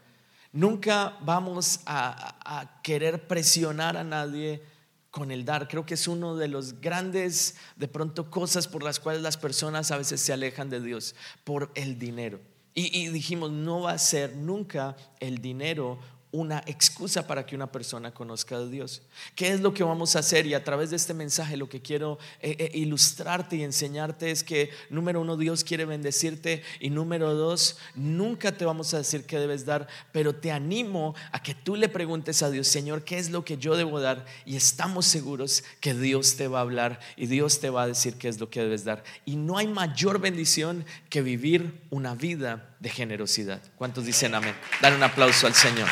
Nunca 0.52 1.16
vamos 1.22 1.80
a, 1.86 2.80
querer 2.82 3.28
presionar 3.28 3.96
a 3.96 4.04
nadie 4.04 4.62
con 5.10 5.30
el 5.30 5.44
dar. 5.44 5.68
Creo 5.68 5.86
que 5.86 5.94
es 5.94 6.08
uno 6.08 6.36
de 6.36 6.48
los 6.48 6.80
grandes, 6.80 7.56
de 7.76 7.86
pronto, 7.86 8.30
cosas 8.30 8.66
por 8.66 8.82
las 8.82 8.98
cuales 8.98 9.22
las 9.22 9.36
personas 9.36 9.90
a 9.90 9.98
veces 9.98 10.20
se 10.20 10.32
alejan 10.32 10.68
de 10.68 10.80
Dios, 10.80 11.14
por 11.44 11.70
el 11.74 11.98
dinero. 11.98 12.40
Y, 12.74 12.98
y 12.98 13.08
dijimos, 13.08 13.50
no 13.50 13.82
va 13.82 13.92
a 13.92 13.98
ser 13.98 14.34
nunca 14.36 14.96
el 15.20 15.38
dinero 15.38 15.98
una 16.32 16.62
excusa 16.66 17.26
para 17.26 17.44
que 17.44 17.56
una 17.56 17.72
persona 17.72 18.14
conozca 18.14 18.56
a 18.56 18.66
Dios. 18.66 19.02
¿Qué 19.34 19.48
es 19.48 19.60
lo 19.60 19.74
que 19.74 19.82
vamos 19.82 20.14
a 20.14 20.20
hacer? 20.20 20.46
Y 20.46 20.54
a 20.54 20.62
través 20.62 20.90
de 20.90 20.96
este 20.96 21.12
mensaje 21.12 21.56
lo 21.56 21.68
que 21.68 21.82
quiero 21.82 22.18
eh, 22.40 22.56
eh, 22.58 22.70
ilustrarte 22.74 23.56
y 23.56 23.64
enseñarte 23.64 24.30
es 24.30 24.44
que, 24.44 24.70
número 24.90 25.20
uno, 25.20 25.36
Dios 25.36 25.64
quiere 25.64 25.84
bendecirte 25.84 26.62
y 26.78 26.90
número 26.90 27.34
dos, 27.34 27.78
nunca 27.94 28.52
te 28.52 28.64
vamos 28.64 28.94
a 28.94 28.98
decir 28.98 29.24
qué 29.24 29.38
debes 29.38 29.66
dar, 29.66 29.88
pero 30.12 30.34
te 30.34 30.52
animo 30.52 31.14
a 31.32 31.42
que 31.42 31.54
tú 31.54 31.74
le 31.74 31.88
preguntes 31.88 32.42
a 32.42 32.50
Dios, 32.50 32.68
Señor, 32.68 33.04
¿qué 33.04 33.18
es 33.18 33.30
lo 33.30 33.44
que 33.44 33.58
yo 33.58 33.76
debo 33.76 34.00
dar? 34.00 34.24
Y 34.44 34.54
estamos 34.56 35.06
seguros 35.06 35.64
que 35.80 35.94
Dios 35.94 36.36
te 36.36 36.46
va 36.46 36.58
a 36.58 36.62
hablar 36.62 37.00
y 37.16 37.26
Dios 37.26 37.58
te 37.58 37.70
va 37.70 37.82
a 37.82 37.86
decir 37.88 38.14
qué 38.14 38.28
es 38.28 38.38
lo 38.38 38.50
que 38.50 38.60
debes 38.60 38.84
dar. 38.84 39.02
Y 39.24 39.34
no 39.36 39.58
hay 39.58 39.66
mayor 39.66 40.20
bendición 40.20 40.84
que 41.08 41.22
vivir 41.22 41.80
una 41.90 42.14
vida 42.14 42.69
de 42.80 42.88
generosidad. 42.88 43.62
¿Cuántos 43.76 44.06
dicen 44.06 44.34
amén? 44.34 44.54
Dar 44.80 44.94
un 44.94 45.02
aplauso 45.02 45.46
al 45.46 45.54
Señor. 45.54 45.88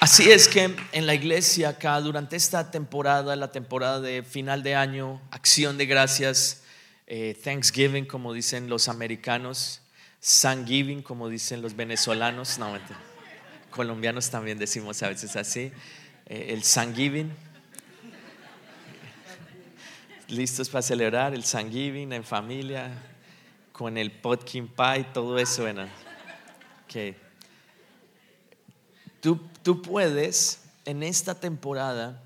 Así 0.00 0.30
es 0.30 0.46
que 0.46 0.76
en 0.92 1.06
la 1.06 1.14
iglesia 1.14 1.70
acá, 1.70 2.00
durante 2.00 2.36
esta 2.36 2.70
temporada, 2.70 3.34
la 3.34 3.50
temporada 3.50 4.00
de 4.00 4.22
final 4.22 4.62
de 4.62 4.74
año, 4.74 5.20
acción 5.30 5.78
de 5.78 5.86
gracias, 5.86 6.62
eh, 7.06 7.36
Thanksgiving, 7.42 8.04
como 8.04 8.32
dicen 8.32 8.68
los 8.68 8.88
americanos, 8.88 9.80
Thanksgiving, 10.42 11.02
como 11.02 11.28
dicen 11.28 11.62
los 11.62 11.74
venezolanos, 11.74 12.58
no, 12.58 12.78
colombianos 13.70 14.30
también 14.30 14.58
decimos 14.58 15.02
a 15.02 15.08
veces 15.08 15.34
así, 15.36 15.72
eh, 16.26 16.48
el 16.50 16.62
Thanksgiving. 16.62 17.32
Listos 20.28 20.68
para 20.68 20.82
celebrar 20.82 21.34
el 21.34 21.44
Thanksgiving 21.44 22.12
en 22.12 22.24
familia, 22.24 22.90
con 23.72 23.96
el 23.96 24.10
pumpkin 24.10 24.66
pie, 24.66 25.06
todo 25.12 25.38
eso, 25.38 25.62
bueno. 25.62 25.86
Okay. 26.84 27.16
Tú, 29.20 29.82
puedes 29.82 30.60
en 30.84 31.02
esta 31.02 31.34
temporada 31.34 32.22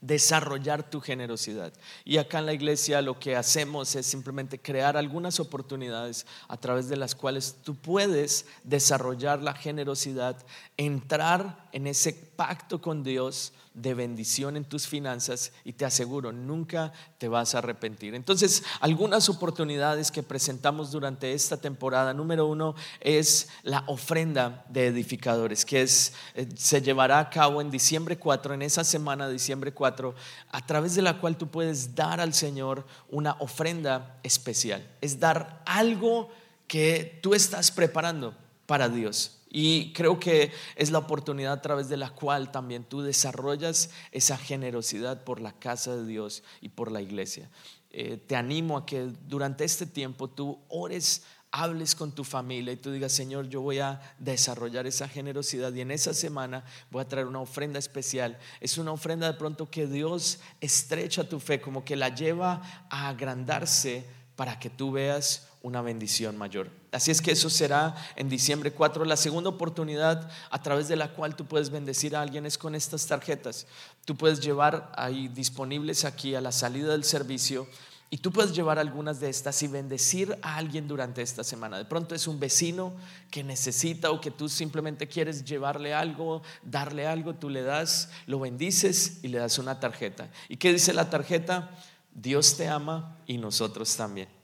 desarrollar 0.00 0.88
tu 0.88 1.00
generosidad. 1.00 1.72
Y 2.04 2.18
acá 2.18 2.38
en 2.38 2.46
la 2.46 2.52
iglesia 2.52 3.02
lo 3.02 3.18
que 3.18 3.36
hacemos 3.36 3.94
es 3.96 4.06
simplemente 4.06 4.58
crear 4.58 4.96
algunas 4.96 5.40
oportunidades 5.40 6.26
a 6.48 6.56
través 6.56 6.88
de 6.88 6.96
las 6.96 7.14
cuales 7.14 7.56
tú 7.62 7.74
puedes 7.74 8.46
desarrollar 8.64 9.42
la 9.42 9.54
generosidad, 9.54 10.36
entrar 10.76 11.67
en 11.72 11.86
ese 11.86 12.12
pacto 12.12 12.80
con 12.80 13.02
Dios 13.02 13.52
de 13.74 13.94
bendición 13.94 14.56
en 14.56 14.64
tus 14.64 14.88
finanzas 14.88 15.52
y 15.64 15.72
te 15.72 15.84
aseguro, 15.84 16.32
nunca 16.32 16.92
te 17.18 17.28
vas 17.28 17.54
a 17.54 17.58
arrepentir. 17.58 18.14
Entonces, 18.14 18.64
algunas 18.80 19.28
oportunidades 19.28 20.10
que 20.10 20.22
presentamos 20.22 20.90
durante 20.90 21.32
esta 21.32 21.56
temporada, 21.58 22.12
número 22.12 22.46
uno 22.46 22.74
es 23.00 23.48
la 23.62 23.84
ofrenda 23.86 24.64
de 24.68 24.88
edificadores, 24.88 25.64
que 25.64 25.82
es, 25.82 26.12
eh, 26.34 26.48
se 26.56 26.82
llevará 26.82 27.20
a 27.20 27.30
cabo 27.30 27.60
en 27.60 27.70
diciembre 27.70 28.18
4, 28.18 28.54
en 28.54 28.62
esa 28.62 28.82
semana 28.82 29.28
de 29.28 29.34
diciembre 29.34 29.72
4, 29.72 30.14
a 30.50 30.66
través 30.66 30.94
de 30.96 31.02
la 31.02 31.20
cual 31.20 31.36
tú 31.36 31.48
puedes 31.48 31.94
dar 31.94 32.20
al 32.20 32.34
Señor 32.34 32.84
una 33.08 33.36
ofrenda 33.38 34.18
especial. 34.24 34.84
Es 35.00 35.20
dar 35.20 35.62
algo 35.66 36.30
que 36.66 37.18
tú 37.22 37.34
estás 37.34 37.70
preparando 37.70 38.36
para 38.66 38.88
Dios. 38.88 39.37
Y 39.50 39.92
creo 39.92 40.20
que 40.20 40.52
es 40.76 40.90
la 40.90 40.98
oportunidad 40.98 41.52
a 41.52 41.62
través 41.62 41.88
de 41.88 41.96
la 41.96 42.10
cual 42.10 42.52
también 42.52 42.84
tú 42.84 43.00
desarrollas 43.00 43.90
esa 44.12 44.36
generosidad 44.36 45.24
por 45.24 45.40
la 45.40 45.52
casa 45.52 45.96
de 45.96 46.06
Dios 46.06 46.42
y 46.60 46.68
por 46.68 46.92
la 46.92 47.00
iglesia. 47.00 47.50
Eh, 47.90 48.18
te 48.18 48.36
animo 48.36 48.76
a 48.76 48.84
que 48.84 49.10
durante 49.26 49.64
este 49.64 49.86
tiempo 49.86 50.28
tú 50.28 50.58
ores, 50.68 51.22
hables 51.50 51.94
con 51.94 52.12
tu 52.12 52.24
familia 52.24 52.72
y 52.72 52.76
tú 52.76 52.92
digas, 52.92 53.12
Señor, 53.12 53.48
yo 53.48 53.60
voy 53.60 53.78
a 53.78 54.00
desarrollar 54.18 54.86
esa 54.86 55.08
generosidad 55.08 55.72
y 55.72 55.80
en 55.80 55.90
esa 55.90 56.12
semana 56.12 56.64
voy 56.90 57.02
a 57.02 57.08
traer 57.08 57.26
una 57.26 57.40
ofrenda 57.40 57.78
especial. 57.78 58.38
Es 58.60 58.78
una 58.78 58.92
ofrenda 58.92 59.26
de 59.26 59.38
pronto 59.38 59.70
que 59.70 59.86
Dios 59.86 60.40
estrecha 60.60 61.28
tu 61.28 61.40
fe, 61.40 61.60
como 61.60 61.84
que 61.84 61.96
la 61.96 62.14
lleva 62.14 62.86
a 62.90 63.08
agrandarse 63.08 64.04
para 64.36 64.58
que 64.58 64.70
tú 64.70 64.92
veas 64.92 65.48
una 65.62 65.80
bendición 65.80 66.36
mayor. 66.36 66.70
Así 66.90 67.10
es 67.10 67.20
que 67.20 67.32
eso 67.32 67.50
será 67.50 67.94
en 68.16 68.28
diciembre 68.28 68.72
4. 68.72 69.04
La 69.04 69.16
segunda 69.16 69.50
oportunidad 69.50 70.30
a 70.50 70.62
través 70.62 70.88
de 70.88 70.96
la 70.96 71.12
cual 71.12 71.36
tú 71.36 71.44
puedes 71.44 71.70
bendecir 71.70 72.16
a 72.16 72.22
alguien 72.22 72.46
es 72.46 72.56
con 72.56 72.74
estas 72.74 73.06
tarjetas. 73.06 73.66
Tú 74.06 74.16
puedes 74.16 74.40
llevar 74.40 74.90
ahí 74.96 75.28
disponibles 75.28 76.04
aquí 76.04 76.34
a 76.34 76.40
la 76.40 76.52
salida 76.52 76.92
del 76.92 77.04
servicio 77.04 77.66
y 78.10 78.18
tú 78.18 78.32
puedes 78.32 78.54
llevar 78.54 78.78
algunas 78.78 79.20
de 79.20 79.28
estas 79.28 79.62
y 79.62 79.68
bendecir 79.68 80.38
a 80.40 80.56
alguien 80.56 80.88
durante 80.88 81.20
esta 81.20 81.44
semana. 81.44 81.76
De 81.76 81.84
pronto 81.84 82.14
es 82.14 82.26
un 82.26 82.40
vecino 82.40 82.94
que 83.30 83.44
necesita 83.44 84.10
o 84.10 84.20
que 84.20 84.30
tú 84.30 84.48
simplemente 84.48 85.06
quieres 85.06 85.44
llevarle 85.44 85.92
algo, 85.92 86.42
darle 86.62 87.06
algo, 87.06 87.34
tú 87.34 87.50
le 87.50 87.60
das, 87.60 88.08
lo 88.26 88.40
bendices 88.40 89.18
y 89.22 89.28
le 89.28 89.38
das 89.38 89.58
una 89.58 89.78
tarjeta. 89.78 90.30
¿Y 90.48 90.56
qué 90.56 90.72
dice 90.72 90.94
la 90.94 91.10
tarjeta? 91.10 91.70
Dios 92.14 92.56
te 92.56 92.66
ama 92.66 93.18
y 93.26 93.36
nosotros 93.36 93.94
también. 93.94 94.37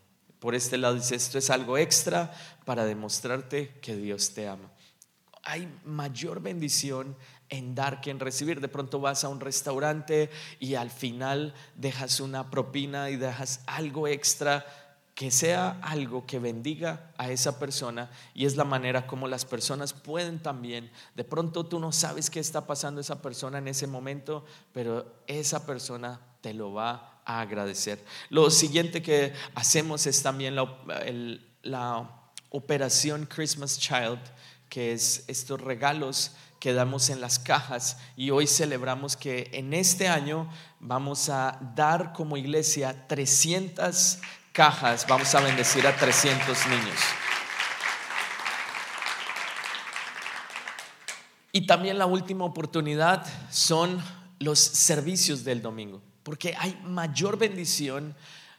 Por 0.44 0.54
este 0.54 0.76
lado 0.76 0.96
dice, 0.96 1.14
esto 1.14 1.38
es 1.38 1.48
algo 1.48 1.78
extra 1.78 2.30
para 2.66 2.84
demostrarte 2.84 3.78
que 3.80 3.96
Dios 3.96 4.34
te 4.34 4.46
ama. 4.46 4.70
Hay 5.42 5.74
mayor 5.86 6.42
bendición 6.42 7.16
en 7.48 7.74
dar 7.74 8.02
que 8.02 8.10
en 8.10 8.20
recibir. 8.20 8.60
De 8.60 8.68
pronto 8.68 9.00
vas 9.00 9.24
a 9.24 9.30
un 9.30 9.40
restaurante 9.40 10.28
y 10.60 10.74
al 10.74 10.90
final 10.90 11.54
dejas 11.76 12.20
una 12.20 12.50
propina 12.50 13.08
y 13.08 13.16
dejas 13.16 13.62
algo 13.64 14.06
extra 14.06 14.66
que 15.14 15.30
sea 15.30 15.78
algo 15.80 16.26
que 16.26 16.38
bendiga 16.38 17.14
a 17.16 17.30
esa 17.30 17.58
persona 17.58 18.10
y 18.34 18.44
es 18.44 18.54
la 18.54 18.64
manera 18.64 19.06
como 19.06 19.28
las 19.28 19.46
personas 19.46 19.94
pueden 19.94 20.42
también, 20.42 20.90
de 21.14 21.24
pronto 21.24 21.64
tú 21.64 21.80
no 21.80 21.90
sabes 21.90 22.28
qué 22.28 22.40
está 22.40 22.66
pasando 22.66 23.00
esa 23.00 23.22
persona 23.22 23.56
en 23.56 23.68
ese 23.68 23.86
momento, 23.86 24.44
pero 24.74 25.22
esa 25.26 25.64
persona 25.64 26.20
te 26.42 26.52
lo 26.52 26.74
va 26.74 26.90
a 26.90 27.13
agradecer. 27.24 28.04
Lo 28.28 28.50
siguiente 28.50 29.02
que 29.02 29.32
hacemos 29.54 30.06
es 30.06 30.22
también 30.22 30.56
la, 30.56 32.10
operación 32.50 33.26
Christmas 33.26 33.80
Child, 33.80 34.20
que 34.68 34.92
es 34.92 35.24
estos 35.26 35.60
regalos 35.60 36.36
que 36.60 36.72
damos 36.72 37.10
en 37.10 37.20
las 37.20 37.40
cajas 37.40 37.98
y 38.16 38.30
hoy 38.30 38.46
celebramos 38.46 39.16
que 39.16 39.50
en 39.52 39.74
este 39.74 40.06
año 40.06 40.48
vamos 40.78 41.28
a 41.28 41.58
dar 41.74 42.12
como 42.12 42.36
iglesia 42.36 43.08
300 43.08 44.18
cajas, 44.52 45.04
vamos 45.08 45.34
a 45.34 45.40
bendecir 45.40 45.84
a 45.84 45.96
300 45.96 46.66
niños. 46.68 47.00
Y 51.50 51.66
también 51.66 51.98
la 51.98 52.06
última 52.06 52.44
oportunidad 52.44 53.26
son 53.50 54.02
los 54.38 54.58
servicios 54.60 55.42
del 55.44 55.60
domingo. 55.60 56.02
Porque 56.24 56.56
hay 56.58 56.76
mayor 56.84 57.38
bendición 57.38 58.16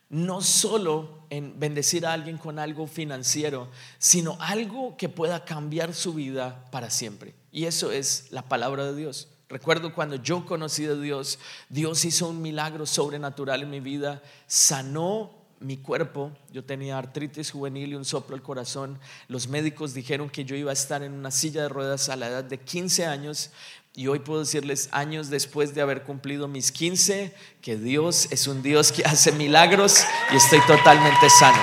no 0.09 0.41
solo 0.41 1.25
en 1.29 1.59
bendecir 1.59 2.05
a 2.05 2.13
alguien 2.13 2.37
con 2.37 2.59
algo 2.59 2.87
financiero, 2.87 3.69
sino 3.97 4.37
algo 4.39 4.95
que 4.97 5.09
pueda 5.09 5.43
cambiar 5.43 5.93
su 5.93 6.13
vida 6.13 6.63
para 6.71 6.89
siempre. 6.89 7.33
Y 7.51 7.65
eso 7.65 7.91
es 7.91 8.27
la 8.31 8.43
palabra 8.43 8.85
de 8.85 8.95
Dios. 8.95 9.27
Recuerdo 9.49 9.93
cuando 9.93 10.15
yo 10.15 10.45
conocí 10.45 10.85
a 10.85 10.95
Dios, 10.95 11.39
Dios 11.69 12.05
hizo 12.05 12.29
un 12.29 12.41
milagro 12.41 12.85
sobrenatural 12.85 13.63
en 13.63 13.69
mi 13.69 13.79
vida, 13.79 14.21
sanó 14.47 15.31
mi 15.59 15.77
cuerpo, 15.77 16.31
yo 16.51 16.63
tenía 16.63 16.97
artritis 16.97 17.51
juvenil 17.51 17.91
y 17.91 17.95
un 17.95 18.05
soplo 18.05 18.35
al 18.35 18.41
corazón. 18.41 18.99
Los 19.27 19.47
médicos 19.47 19.93
dijeron 19.93 20.29
que 20.29 20.45
yo 20.45 20.55
iba 20.55 20.71
a 20.71 20.73
estar 20.73 21.03
en 21.03 21.13
una 21.13 21.31
silla 21.31 21.63
de 21.63 21.69
ruedas 21.69 22.09
a 22.09 22.15
la 22.15 22.27
edad 22.27 22.43
de 22.43 22.59
15 22.59 23.05
años 23.05 23.51
y 23.95 24.07
hoy 24.07 24.19
puedo 24.19 24.41
decirles, 24.41 24.89
años 24.91 25.29
después 25.29 25.73
de 25.73 25.81
haber 25.81 26.03
cumplido 26.03 26.49
mis 26.49 26.73
15, 26.73 27.33
que 27.61 27.77
Dios 27.77 28.27
es 28.29 28.45
un 28.47 28.61
Dios 28.61 28.91
que 28.91 29.03
hace 29.05 29.31
milagros 29.31 30.03
y 30.33 30.35
estoy 30.35 30.59
totalmente 30.67 31.29
sano. 31.29 31.61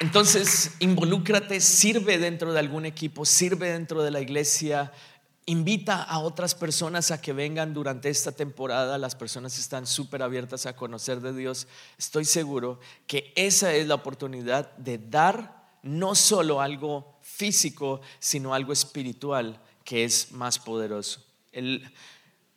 Entonces, 0.00 0.72
involúcrate, 0.80 1.60
sirve 1.60 2.18
dentro 2.18 2.52
de 2.52 2.58
algún 2.58 2.86
equipo, 2.86 3.24
sirve 3.24 3.70
dentro 3.70 4.02
de 4.02 4.10
la 4.10 4.20
iglesia, 4.20 4.90
invita 5.46 6.02
a 6.02 6.18
otras 6.18 6.56
personas 6.56 7.12
a 7.12 7.20
que 7.20 7.32
vengan 7.32 7.72
durante 7.72 8.08
esta 8.08 8.32
temporada. 8.32 8.98
Las 8.98 9.14
personas 9.14 9.56
están 9.60 9.86
súper 9.86 10.24
abiertas 10.24 10.66
a 10.66 10.74
conocer 10.74 11.20
de 11.20 11.32
Dios. 11.32 11.68
Estoy 11.98 12.24
seguro 12.24 12.80
que 13.06 13.32
esa 13.36 13.72
es 13.74 13.86
la 13.86 13.94
oportunidad 13.94 14.74
de 14.76 14.98
dar 14.98 15.62
no 15.82 16.16
solo 16.16 16.60
algo 16.60 17.11
físico, 17.42 18.00
sino 18.20 18.54
algo 18.54 18.72
espiritual 18.72 19.60
que 19.84 20.04
es 20.04 20.30
más 20.30 20.60
poderoso. 20.60 21.20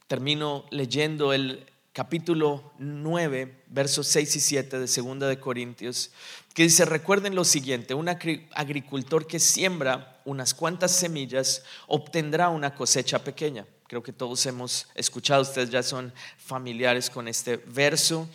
Termino 0.08 0.65
leyendo 0.69 1.34
el 1.34 1.65
capítulo 1.91 2.71
9, 2.78 3.63
versos 3.65 4.06
6 4.06 4.36
y 4.36 4.39
7 4.39 4.78
de 4.78 4.88
Segunda 4.88 5.28
de 5.28 5.39
Corintios, 5.39 6.12
que 6.54 6.62
dice, 6.62 6.86
recuerden 6.86 7.34
lo 7.34 7.45
siguiente, 7.45 7.95
un 7.95 8.08
agricultor 8.08 9.26
que 9.26 9.39
siembra 9.39 10.21
unas 10.24 10.54
cuantas 10.54 10.91
semillas 10.91 11.63
obtendrá 11.88 12.50
una 12.50 12.76
cosecha 12.76 13.24
pequeña. 13.24 13.65
Creo 13.88 14.04
que 14.04 14.13
todos 14.13 14.45
hemos 14.45 14.86
escuchado, 14.93 15.41
ustedes 15.41 15.71
ya 15.71 15.82
son 15.82 16.13
familiares 16.38 17.10
con 17.10 17.28
este 17.28 17.58
verso, 17.58 18.30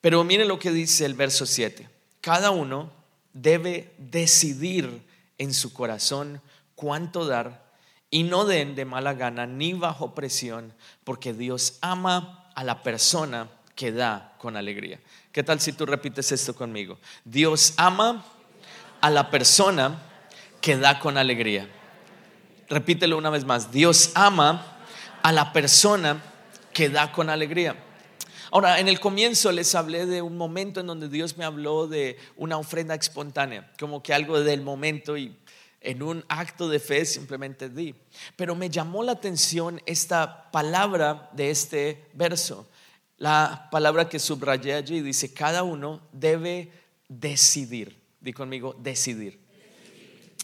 pero 0.00 0.24
miren 0.24 0.48
lo 0.48 0.58
que 0.58 0.72
dice 0.72 1.04
el 1.04 1.14
verso 1.14 1.46
7. 1.46 1.88
Cada 2.20 2.50
uno 2.50 2.90
debe 3.32 3.94
decidir 3.98 5.06
en 5.38 5.52
su 5.52 5.72
corazón 5.72 6.40
cuánto 6.74 7.26
dar 7.26 7.66
y 8.10 8.22
no 8.22 8.44
den 8.44 8.74
de 8.74 8.84
mala 8.84 9.14
gana 9.14 9.46
ni 9.46 9.72
bajo 9.72 10.14
presión, 10.14 10.72
porque 11.04 11.32
Dios 11.32 11.78
ama 11.80 12.50
a 12.54 12.64
la 12.64 12.82
persona 12.82 13.48
que 13.74 13.92
da 13.92 14.34
con 14.38 14.56
alegría. 14.56 15.00
¿Qué 15.32 15.42
tal 15.42 15.60
si 15.60 15.72
tú 15.72 15.86
repites 15.86 16.32
esto 16.32 16.54
conmigo? 16.54 16.98
Dios 17.24 17.74
ama 17.76 18.24
a 19.00 19.10
la 19.10 19.30
persona 19.30 19.98
que 20.60 20.76
da 20.76 20.98
con 20.98 21.18
alegría. 21.18 21.68
Repítelo 22.68 23.18
una 23.18 23.30
vez 23.30 23.44
más. 23.44 23.70
Dios 23.70 24.12
ama 24.14 24.78
a 25.22 25.32
la 25.32 25.52
persona 25.52 26.22
que 26.72 26.88
da 26.88 27.12
con 27.12 27.28
alegría. 27.28 27.76
Ahora, 28.50 28.80
en 28.80 28.88
el 28.88 29.00
comienzo 29.00 29.52
les 29.52 29.74
hablé 29.74 30.06
de 30.06 30.22
un 30.22 30.36
momento 30.36 30.80
en 30.80 30.86
donde 30.86 31.08
Dios 31.08 31.36
me 31.36 31.44
habló 31.44 31.86
de 31.88 32.16
una 32.36 32.58
ofrenda 32.58 32.94
espontánea, 32.94 33.72
como 33.78 34.02
que 34.02 34.14
algo 34.14 34.40
del 34.40 34.62
momento 34.62 35.16
y 35.16 35.36
en 35.80 36.02
un 36.02 36.24
acto 36.28 36.68
de 36.68 36.80
fe 36.80 37.04
simplemente 37.04 37.68
di. 37.68 37.94
Pero 38.36 38.54
me 38.54 38.70
llamó 38.70 39.02
la 39.02 39.12
atención 39.12 39.80
esta 39.86 40.50
palabra 40.50 41.30
de 41.32 41.50
este 41.50 42.04
verso, 42.14 42.66
la 43.18 43.68
palabra 43.70 44.08
que 44.08 44.18
subrayé 44.18 44.74
allí 44.74 45.00
dice, 45.00 45.32
cada 45.32 45.62
uno 45.62 46.02
debe 46.12 46.70
decidir. 47.08 47.98
Di 48.20 48.32
conmigo, 48.32 48.74
decidir. 48.78 49.38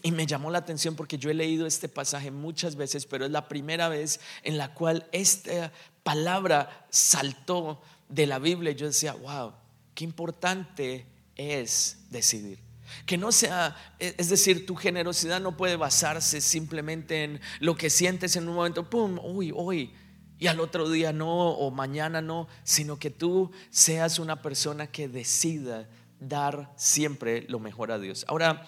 Y 0.01 0.11
me 0.11 0.25
llamó 0.25 0.49
la 0.49 0.57
atención 0.57 0.95
porque 0.95 1.17
yo 1.17 1.29
he 1.29 1.33
leído 1.33 1.65
este 1.65 1.87
pasaje 1.87 2.31
muchas 2.31 2.75
veces, 2.75 3.05
pero 3.05 3.25
es 3.25 3.31
la 3.31 3.47
primera 3.47 3.89
vez 3.89 4.19
en 4.43 4.57
la 4.57 4.73
cual 4.73 5.07
esta 5.11 5.71
palabra 6.03 6.87
saltó 6.89 7.81
de 8.13 8.27
la 8.27 8.37
Biblia, 8.37 8.71
yo 8.73 8.85
decía, 8.85 9.13
wow, 9.13 9.53
qué 9.95 10.03
importante 10.03 11.07
es 11.35 12.05
decidir. 12.11 12.59
Que 13.07 13.17
no 13.17 13.31
sea, 13.31 13.75
e, 13.97 14.13
es 14.19 14.29
decir, 14.29 14.67
tu 14.67 14.75
generosidad 14.75 15.41
no 15.41 15.57
puede 15.57 15.77
basarse 15.77 16.39
simplemente 16.39 17.23
en 17.23 17.41
lo 17.59 17.75
que 17.75 17.89
sientes 17.89 18.35
en 18.35 18.47
un 18.47 18.55
momento, 18.55 18.87
pum, 18.87 19.17
uy, 19.23 19.51
hoy, 19.55 19.93
y 20.37 20.45
al 20.45 20.59
otro 20.59 20.89
día 20.89 21.11
no, 21.11 21.49
o 21.49 21.71
mañana 21.71 22.21
no, 22.21 22.47
sino 22.63 22.99
que 22.99 23.09
tú 23.09 23.51
seas 23.71 24.19
una 24.19 24.43
persona 24.43 24.87
que 24.87 25.07
decida 25.07 25.89
dar 26.19 26.71
siempre 26.75 27.45
lo 27.49 27.59
mejor 27.59 27.91
a 27.91 27.97
Dios. 27.97 28.25
Ahora, 28.27 28.67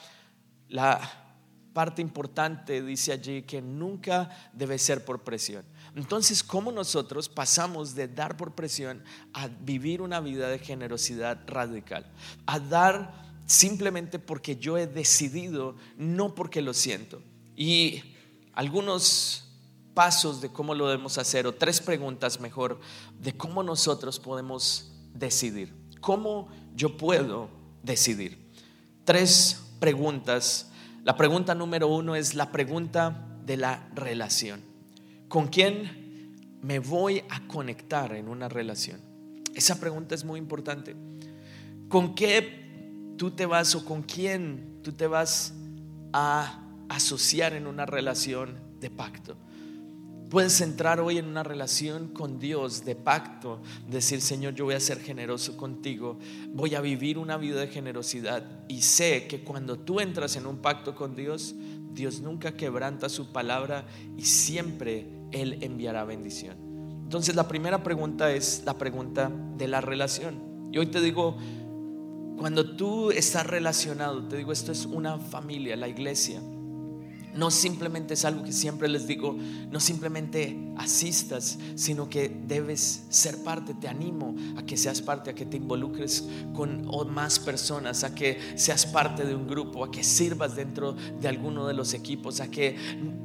la 0.69 1.25
parte 1.73 2.01
importante 2.01 2.81
dice 2.81 3.11
allí 3.11 3.43
que 3.43 3.61
nunca 3.61 4.29
debe 4.53 4.79
ser 4.79 5.05
por 5.05 5.23
presión. 5.23 5.65
Entonces, 5.95 6.43
¿cómo 6.43 6.71
nosotros 6.71 7.29
pasamos 7.29 7.95
de 7.95 8.07
dar 8.07 8.37
por 8.37 8.53
presión 8.53 9.03
a 9.33 9.47
vivir 9.47 10.01
una 10.01 10.19
vida 10.19 10.49
de 10.49 10.59
generosidad 10.59 11.41
radical? 11.47 12.11
A 12.45 12.59
dar 12.59 13.25
simplemente 13.45 14.19
porque 14.19 14.57
yo 14.57 14.77
he 14.77 14.87
decidido, 14.87 15.75
no 15.97 16.35
porque 16.35 16.61
lo 16.61 16.73
siento. 16.73 17.21
Y 17.55 18.03
algunos 18.53 19.47
pasos 19.93 20.41
de 20.41 20.49
cómo 20.49 20.75
lo 20.75 20.87
debemos 20.87 21.17
hacer, 21.17 21.47
o 21.47 21.55
tres 21.55 21.79
preguntas 21.79 22.39
mejor, 22.41 22.79
de 23.19 23.35
cómo 23.35 23.63
nosotros 23.63 24.19
podemos 24.19 24.91
decidir. 25.13 25.73
¿Cómo 26.01 26.49
yo 26.75 26.97
puedo 26.97 27.49
decidir? 27.83 28.51
Tres 29.05 29.61
preguntas 29.79 30.69
la 31.05 31.15
pregunta 31.15 31.53
número 31.53 31.87
uno 31.87 32.15
es 32.15 32.33
la 32.33 32.51
pregunta 32.51 33.27
de 33.45 33.57
la 33.57 33.87
relación. 33.93 34.74
¿Con 35.35 35.47
quién 35.47 36.55
me 36.61 36.79
voy 36.79 37.21
a 37.29 37.45
conectar 37.45 38.15
en 38.15 38.29
una 38.29 38.47
relación? 38.47 39.01
Esa 39.53 39.77
pregunta 39.81 40.15
es 40.15 40.23
muy 40.23 40.39
importante. 40.39 40.95
¿Con 41.89 42.15
qué 42.15 43.13
tú 43.17 43.31
te 43.31 43.45
vas 43.45 43.75
o 43.75 43.83
con 43.83 44.01
quién 44.03 44.79
tú 44.81 44.93
te 44.93 45.07
vas 45.07 45.53
a 46.13 46.63
asociar 46.87 47.51
en 47.51 47.67
una 47.67 47.85
relación 47.85 48.57
de 48.79 48.89
pacto? 48.89 49.35
Puedes 50.29 50.61
entrar 50.61 51.01
hoy 51.01 51.17
en 51.17 51.25
una 51.25 51.43
relación 51.43 52.13
con 52.13 52.39
Dios 52.39 52.85
de 52.85 52.95
pacto, 52.95 53.61
decir, 53.89 54.21
Señor, 54.21 54.55
yo 54.55 54.63
voy 54.63 54.75
a 54.75 54.79
ser 54.79 55.01
generoso 55.01 55.57
contigo, 55.57 56.17
voy 56.53 56.75
a 56.75 56.81
vivir 56.81 57.17
una 57.17 57.35
vida 57.35 57.59
de 57.59 57.67
generosidad 57.67 58.41
y 58.69 58.83
sé 58.83 59.27
que 59.27 59.43
cuando 59.43 59.77
tú 59.79 59.99
entras 59.99 60.37
en 60.37 60.45
un 60.45 60.59
pacto 60.59 60.95
con 60.95 61.13
Dios, 61.13 61.55
Dios 61.91 62.21
nunca 62.21 62.55
quebranta 62.55 63.09
su 63.09 63.33
palabra 63.33 63.85
y 64.17 64.23
siempre 64.23 65.14
Él 65.31 65.59
enviará 65.61 66.03
bendición. 66.05 66.57
Entonces 67.03 67.35
la 67.35 67.47
primera 67.47 67.83
pregunta 67.83 68.31
es 68.31 68.63
la 68.65 68.77
pregunta 68.77 69.31
de 69.57 69.67
la 69.67 69.81
relación. 69.81 70.69
Y 70.71 70.77
hoy 70.77 70.87
te 70.87 71.01
digo, 71.01 71.37
cuando 72.37 72.75
tú 72.75 73.11
estás 73.11 73.45
relacionado, 73.45 74.27
te 74.27 74.37
digo, 74.37 74.51
esto 74.51 74.71
es 74.71 74.85
una 74.85 75.19
familia, 75.19 75.75
la 75.75 75.87
iglesia 75.87 76.41
no 77.35 77.51
simplemente 77.51 78.13
es 78.13 78.25
algo 78.25 78.43
que 78.43 78.53
siempre 78.53 78.87
les 78.87 79.07
digo, 79.07 79.37
no 79.69 79.79
simplemente 79.79 80.57
asistas, 80.77 81.57
sino 81.75 82.09
que 82.09 82.29
debes 82.47 83.03
ser 83.09 83.43
parte. 83.43 83.73
Te 83.73 83.87
animo 83.87 84.35
a 84.57 84.65
que 84.65 84.77
seas 84.77 85.01
parte, 85.01 85.29
a 85.29 85.35
que 85.35 85.45
te 85.45 85.57
involucres 85.57 86.25
con 86.53 86.85
más 87.13 87.39
personas, 87.39 88.03
a 88.03 88.15
que 88.15 88.39
seas 88.55 88.85
parte 88.85 89.25
de 89.25 89.35
un 89.35 89.47
grupo, 89.47 89.83
a 89.83 89.91
que 89.91 90.03
sirvas 90.03 90.55
dentro 90.55 90.93
de 90.93 91.27
alguno 91.27 91.67
de 91.67 91.73
los 91.73 91.93
equipos, 91.93 92.39
a 92.39 92.49
que 92.49 92.75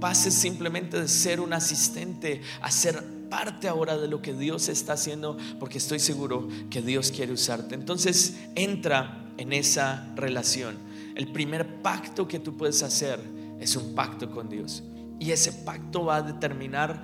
pases 0.01 0.35
simplemente 0.35 1.01
de 1.01 1.09
ser 1.09 1.41
un 1.41 1.53
asistente 1.53 2.41
a 2.61 2.71
ser 2.71 3.03
parte 3.31 3.69
ahora 3.69 3.97
de 3.97 4.09
lo 4.09 4.21
que 4.21 4.35
Dios 4.35 4.69
está 4.69 4.95
haciendo, 4.95 5.37
porque 5.59 5.79
estoy 5.79 6.01
seguro 6.01 6.49
que 6.69 6.83
Dios 6.83 7.13
quiere 7.13 7.33
usarte. 7.33 7.75
Entonces 7.75 8.39
entra 8.57 9.33
en 9.39 9.53
esa 9.53 10.13
relación. 10.17 10.77
El 11.15 11.29
primer 11.29 11.81
pacto 11.81 12.27
que 12.27 12.39
tú 12.39 12.57
puedes 12.57 12.83
hacer 12.83 13.21
es 13.61 13.77
un 13.77 13.95
pacto 13.95 14.31
con 14.31 14.49
Dios. 14.49 14.83
Y 15.19 15.33
ese 15.33 15.53
pacto 15.53 16.05
va 16.05 16.17
a 16.17 16.23
determinar 16.23 17.03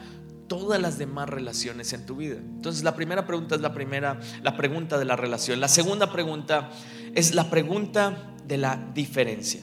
todas 0.49 0.81
las 0.81 0.99
demás 0.99 1.29
relaciones 1.29 1.93
en 1.93 2.07
tu 2.07 2.17
vida. 2.17 2.37
Entonces, 2.37 2.83
la 2.83 2.95
primera 2.95 3.27
pregunta 3.27 3.57
es 3.57 3.61
la 3.61 3.75
primera, 3.75 4.21
la 4.43 4.57
pregunta 4.57 4.99
de 4.99 5.05
la 5.05 5.17
relación. 5.17 5.61
La 5.61 5.69
segunda 5.69 6.13
pregunta 6.13 6.71
es 7.15 7.35
la 7.35 7.51
pregunta 7.51 8.35
de 8.47 8.57
la 8.57 8.91
diferencia. 8.95 9.61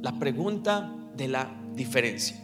La 0.00 0.18
pregunta 0.18 0.92
de 1.16 1.28
la 1.28 1.54
diferencia. 1.74 2.36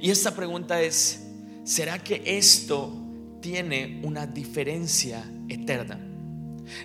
Y 0.00 0.10
esta 0.10 0.34
pregunta 0.34 0.80
es, 0.80 1.26
¿será 1.64 1.98
que 1.98 2.22
esto 2.24 2.92
tiene 3.40 4.00
una 4.04 4.26
diferencia 4.26 5.24
eterna? 5.48 5.98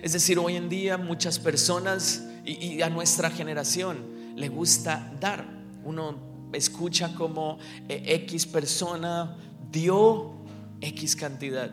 Es 0.02 0.12
decir, 0.12 0.38
hoy 0.38 0.56
en 0.56 0.68
día 0.68 0.98
muchas 0.98 1.38
personas 1.38 2.26
y, 2.44 2.82
a 2.82 2.90
nuestra 2.90 3.30
generación 3.30 4.34
le 4.36 4.48
gusta 4.48 5.12
dar. 5.20 5.46
Uno 5.84 6.29
escucha 6.52 7.14
como 7.14 7.58
eh, 7.88 8.02
X 8.24 8.46
persona 8.46 9.36
dio 9.70 10.32
X 10.80 11.16
cantidad. 11.16 11.70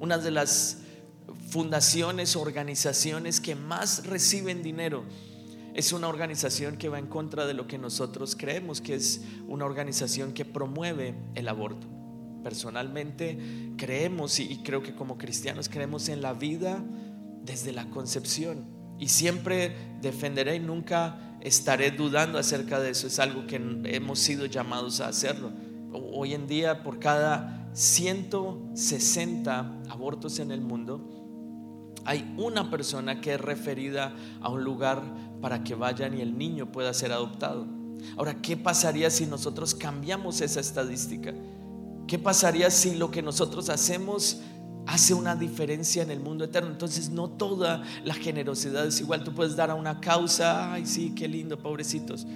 Una 0.00 0.18
de 0.18 0.30
las 0.30 0.78
fundaciones, 1.48 2.36
organizaciones 2.36 3.40
que 3.40 3.54
más 3.54 4.06
reciben 4.06 4.62
dinero 4.62 5.04
es 5.74 5.92
una 5.92 6.08
organización 6.08 6.76
que 6.78 6.88
va 6.88 6.98
en 6.98 7.06
contra 7.06 7.46
de 7.46 7.54
lo 7.54 7.66
que 7.66 7.76
nosotros 7.76 8.34
creemos, 8.34 8.80
que 8.80 8.94
es 8.94 9.22
una 9.46 9.66
organización 9.66 10.32
que 10.32 10.44
promueve 10.44 11.14
el 11.34 11.48
aborto. 11.48 11.86
Personalmente 12.42 13.74
creemos 13.76 14.40
y 14.40 14.62
creo 14.62 14.82
que 14.82 14.94
como 14.94 15.18
cristianos 15.18 15.68
creemos 15.68 16.08
en 16.08 16.22
la 16.22 16.32
vida 16.32 16.82
desde 17.42 17.72
la 17.72 17.90
concepción 17.90 18.64
y 18.98 19.08
siempre 19.08 19.76
defenderé 20.00 20.56
y 20.56 20.60
nunca 20.60 21.25
estaré 21.46 21.92
dudando 21.92 22.38
acerca 22.38 22.80
de 22.80 22.90
eso. 22.90 23.06
Es 23.06 23.20
algo 23.20 23.46
que 23.46 23.60
hemos 23.84 24.18
sido 24.18 24.46
llamados 24.46 25.00
a 25.00 25.06
hacerlo. 25.08 25.52
Hoy 25.92 26.34
en 26.34 26.48
día, 26.48 26.82
por 26.82 26.98
cada 26.98 27.70
160 27.72 29.82
abortos 29.88 30.40
en 30.40 30.50
el 30.50 30.60
mundo, 30.60 31.94
hay 32.04 32.34
una 32.36 32.68
persona 32.68 33.20
que 33.20 33.34
es 33.34 33.40
referida 33.40 34.12
a 34.40 34.48
un 34.48 34.64
lugar 34.64 35.04
para 35.40 35.62
que 35.62 35.76
vayan 35.76 36.18
y 36.18 36.20
el 36.20 36.36
niño 36.36 36.72
pueda 36.72 36.92
ser 36.92 37.12
adoptado. 37.12 37.68
Ahora, 38.16 38.42
¿qué 38.42 38.56
pasaría 38.56 39.08
si 39.10 39.26
nosotros 39.26 39.72
cambiamos 39.74 40.40
esa 40.40 40.58
estadística? 40.58 41.32
¿Qué 42.08 42.18
pasaría 42.18 42.70
si 42.70 42.96
lo 42.96 43.12
que 43.12 43.22
nosotros 43.22 43.68
hacemos 43.68 44.40
hace 44.86 45.14
una 45.14 45.34
diferencia 45.34 46.02
en 46.02 46.10
el 46.10 46.20
mundo 46.20 46.44
eterno. 46.44 46.70
Entonces 46.70 47.10
no 47.10 47.28
toda 47.28 47.82
la 48.04 48.14
generosidad 48.14 48.86
es 48.86 49.00
igual. 49.00 49.24
Tú 49.24 49.34
puedes 49.34 49.56
dar 49.56 49.70
a 49.70 49.74
una 49.74 50.00
causa, 50.00 50.72
ay 50.72 50.86
sí, 50.86 51.12
qué 51.14 51.28
lindo, 51.28 51.58
pobrecitos. 51.58 52.26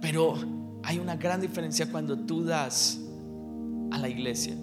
Pero 0.00 0.34
hay 0.82 0.98
una 0.98 1.16
gran 1.16 1.40
diferencia 1.40 1.90
cuando 1.90 2.18
tú 2.18 2.44
das 2.44 2.98
a 3.90 3.98
la 3.98 4.08
iglesia. 4.08 4.56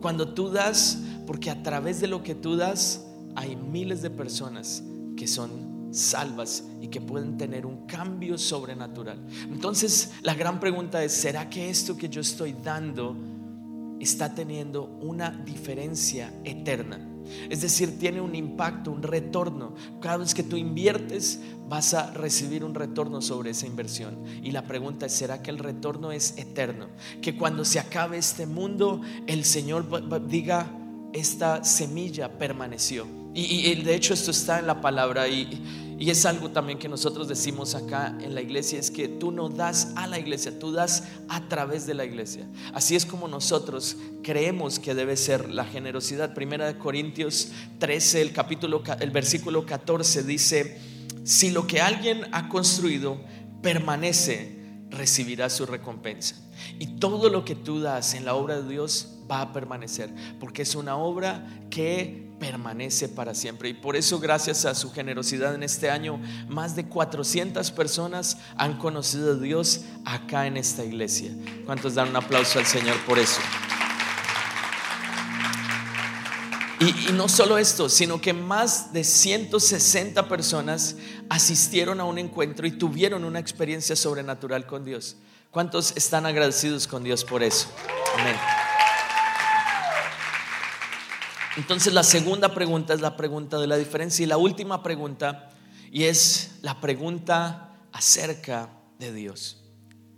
Cuando 0.00 0.34
tú 0.34 0.50
das, 0.50 0.98
porque 1.26 1.50
a 1.50 1.62
través 1.62 2.00
de 2.00 2.06
lo 2.06 2.22
que 2.22 2.34
tú 2.34 2.56
das 2.56 3.04
hay 3.34 3.56
miles 3.56 4.02
de 4.02 4.10
personas 4.10 4.82
que 5.16 5.26
son 5.26 5.88
salvas 5.90 6.64
y 6.80 6.88
que 6.88 7.00
pueden 7.00 7.38
tener 7.38 7.64
un 7.64 7.86
cambio 7.86 8.36
sobrenatural. 8.36 9.18
Entonces 9.50 10.12
la 10.22 10.34
gran 10.34 10.60
pregunta 10.60 11.02
es, 11.02 11.12
¿será 11.12 11.48
que 11.48 11.70
esto 11.70 11.96
que 11.96 12.08
yo 12.08 12.20
estoy 12.20 12.54
dando 12.62 13.16
está 14.00 14.34
teniendo 14.34 14.84
una 15.00 15.30
diferencia 15.30 16.32
eterna. 16.44 17.08
Es 17.50 17.60
decir, 17.60 17.98
tiene 17.98 18.20
un 18.20 18.34
impacto, 18.34 18.90
un 18.90 19.02
retorno. 19.02 19.74
Cada 20.00 20.18
vez 20.18 20.34
que 20.34 20.42
tú 20.42 20.56
inviertes, 20.56 21.40
vas 21.68 21.94
a 21.94 22.10
recibir 22.12 22.64
un 22.64 22.74
retorno 22.74 23.20
sobre 23.20 23.50
esa 23.50 23.66
inversión. 23.66 24.24
Y 24.42 24.52
la 24.52 24.62
pregunta 24.66 25.06
es, 25.06 25.12
¿será 25.12 25.42
que 25.42 25.50
el 25.50 25.58
retorno 25.58 26.12
es 26.12 26.36
eterno? 26.38 26.88
Que 27.20 27.36
cuando 27.36 27.64
se 27.64 27.78
acabe 27.78 28.18
este 28.18 28.46
mundo, 28.46 29.00
el 29.26 29.44
Señor 29.44 29.86
diga, 30.26 30.70
esta 31.12 31.64
semilla 31.64 32.38
permaneció. 32.38 33.06
Y, 33.34 33.82
de 33.82 33.94
hecho 33.94 34.14
esto 34.14 34.30
está 34.30 34.58
en 34.58 34.66
la 34.66 34.80
palabra 34.80 35.28
y, 35.28 35.87
y 35.98 36.10
es 36.10 36.24
algo 36.26 36.50
también 36.50 36.78
que 36.78 36.88
nosotros 36.88 37.26
decimos 37.26 37.74
acá 37.74 38.16
en 38.20 38.32
la 38.34 38.40
iglesia, 38.40 38.78
es 38.78 38.90
que 38.90 39.08
tú 39.08 39.32
no 39.32 39.48
das 39.48 39.92
a 39.96 40.06
la 40.06 40.18
iglesia, 40.18 40.56
tú 40.56 40.70
das 40.70 41.02
a 41.28 41.48
través 41.48 41.86
de 41.86 41.94
la 41.94 42.04
iglesia. 42.04 42.46
Así 42.72 42.94
es 42.94 43.04
como 43.04 43.26
nosotros 43.26 43.96
creemos 44.22 44.78
que 44.78 44.94
debe 44.94 45.16
ser 45.16 45.50
la 45.50 45.64
generosidad. 45.64 46.34
Primera 46.34 46.66
de 46.66 46.78
Corintios 46.78 47.48
13, 47.80 48.22
el 48.22 48.32
capítulo, 48.32 48.82
el 49.00 49.10
versículo 49.10 49.66
14 49.66 50.22
dice, 50.22 50.78
si 51.24 51.50
lo 51.50 51.66
que 51.66 51.80
alguien 51.80 52.26
ha 52.30 52.48
construido 52.48 53.20
permanece, 53.60 54.56
recibirá 54.90 55.50
su 55.50 55.66
recompensa. 55.66 56.36
Y 56.78 56.98
todo 56.98 57.28
lo 57.28 57.44
que 57.44 57.56
tú 57.56 57.80
das 57.80 58.14
en 58.14 58.24
la 58.24 58.36
obra 58.36 58.60
de 58.60 58.68
Dios 58.68 59.18
va 59.28 59.40
a 59.40 59.52
permanecer, 59.52 60.14
porque 60.38 60.62
es 60.62 60.76
una 60.76 60.96
obra 60.96 61.44
que 61.70 62.27
permanece 62.38 63.08
para 63.08 63.34
siempre. 63.34 63.68
Y 63.68 63.74
por 63.74 63.96
eso, 63.96 64.18
gracias 64.18 64.64
a 64.64 64.74
su 64.74 64.90
generosidad 64.92 65.54
en 65.54 65.62
este 65.62 65.90
año, 65.90 66.20
más 66.48 66.76
de 66.76 66.86
400 66.86 67.70
personas 67.72 68.38
han 68.56 68.78
conocido 68.78 69.32
a 69.32 69.36
Dios 69.36 69.82
acá 70.04 70.46
en 70.46 70.56
esta 70.56 70.84
iglesia. 70.84 71.32
¿Cuántos 71.66 71.94
dan 71.94 72.08
un 72.08 72.16
aplauso 72.16 72.58
al 72.58 72.66
Señor 72.66 72.96
por 73.06 73.18
eso? 73.18 73.40
Y, 76.80 77.12
no 77.12 77.28
solo 77.28 77.58
esto, 77.58 77.88
sino 77.88 78.20
que 78.20 78.32
más 78.32 78.92
de 78.92 79.02
160 79.02 80.28
personas 80.28 80.94
asistieron 81.28 81.98
a 81.98 82.04
un 82.04 82.18
encuentro 82.18 82.68
y 82.68 82.70
tuvieron 82.70 83.24
una 83.24 83.40
experiencia 83.40 83.96
sobrenatural 83.96 84.66
con 84.66 84.84
Dios. 84.84 85.16
¿Cuántos 85.50 85.96
están 85.96 86.24
agradecidos 86.24 86.86
con 86.86 87.02
Dios 87.02 87.24
por 87.24 87.42
eso? 87.42 87.68
Amén. 88.16 88.36
Entonces 91.58 91.92
la 91.92 92.04
segunda 92.04 92.54
pregunta 92.54 92.94
es 92.94 93.00
la 93.00 93.16
pregunta 93.16 93.58
de 93.58 93.66
la 93.66 93.76
diferencia 93.76 94.22
y 94.22 94.26
la 94.26 94.36
última 94.36 94.80
pregunta 94.80 95.50
y 95.90 96.04
es 96.04 96.52
la 96.62 96.80
pregunta 96.80 97.74
acerca 97.90 98.70
de 99.00 99.12
Dios. 99.12 99.60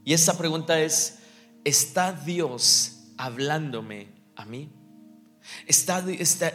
Y 0.05 0.13
esta 0.13 0.37
pregunta 0.37 0.79
es, 0.79 1.21
¿está 1.65 2.13
Dios 2.13 3.05
hablándome 3.17 4.09
a 4.37 4.45
mí? 4.45 4.71
¿Está, 5.67 6.05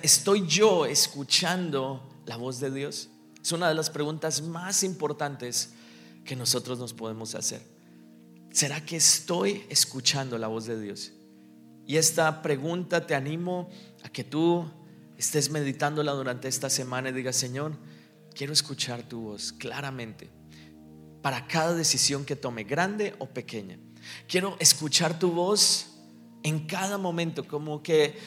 estoy 0.03 0.45
yo 0.45 0.85
escuchando 0.85 2.07
la 2.27 2.37
voz 2.37 2.59
de 2.59 2.69
Dios? 2.69 3.09
Es 3.41 3.51
una 3.53 3.67
de 3.67 3.73
las 3.73 3.89
preguntas 3.89 4.43
más 4.43 4.83
importantes 4.83 5.73
que 6.23 6.35
nosotros 6.35 6.77
nos 6.77 6.93
podemos 6.93 7.33
hacer. 7.33 7.63
¿Será 8.51 8.85
que 8.85 8.97
estoy 8.97 9.63
escuchando 9.67 10.37
la 10.37 10.47
voz 10.47 10.67
de 10.67 10.79
Dios? 10.79 11.11
Y 11.87 11.97
esta 11.97 12.41
pregunta 12.41 13.05
te 13.05 13.13
animo 13.13 13.69
que 14.15 14.23
tú 14.23 14.65
estés 15.17 15.49
meditándola 15.49 16.13
durante 16.13 16.47
esta 16.47 16.69
semana 16.69 17.09
y 17.09 17.11
digas, 17.11 17.35
Señor, 17.35 17.73
quiero 18.33 18.53
escuchar 18.53 19.03
tu 19.03 19.19
voz 19.19 19.51
claramente 19.51 20.31
para 21.21 21.47
cada 21.47 21.73
decisión 21.73 22.23
que 22.23 22.37
tome, 22.37 22.63
grande 22.63 23.13
o 23.19 23.27
pequeña. 23.27 23.77
Quiero 24.25 24.55
escuchar 24.61 25.19
tu 25.19 25.31
voz 25.31 25.97
en 26.43 26.65
cada 26.65 26.97
momento, 26.97 27.45
como 27.45 27.83
que 27.83 28.17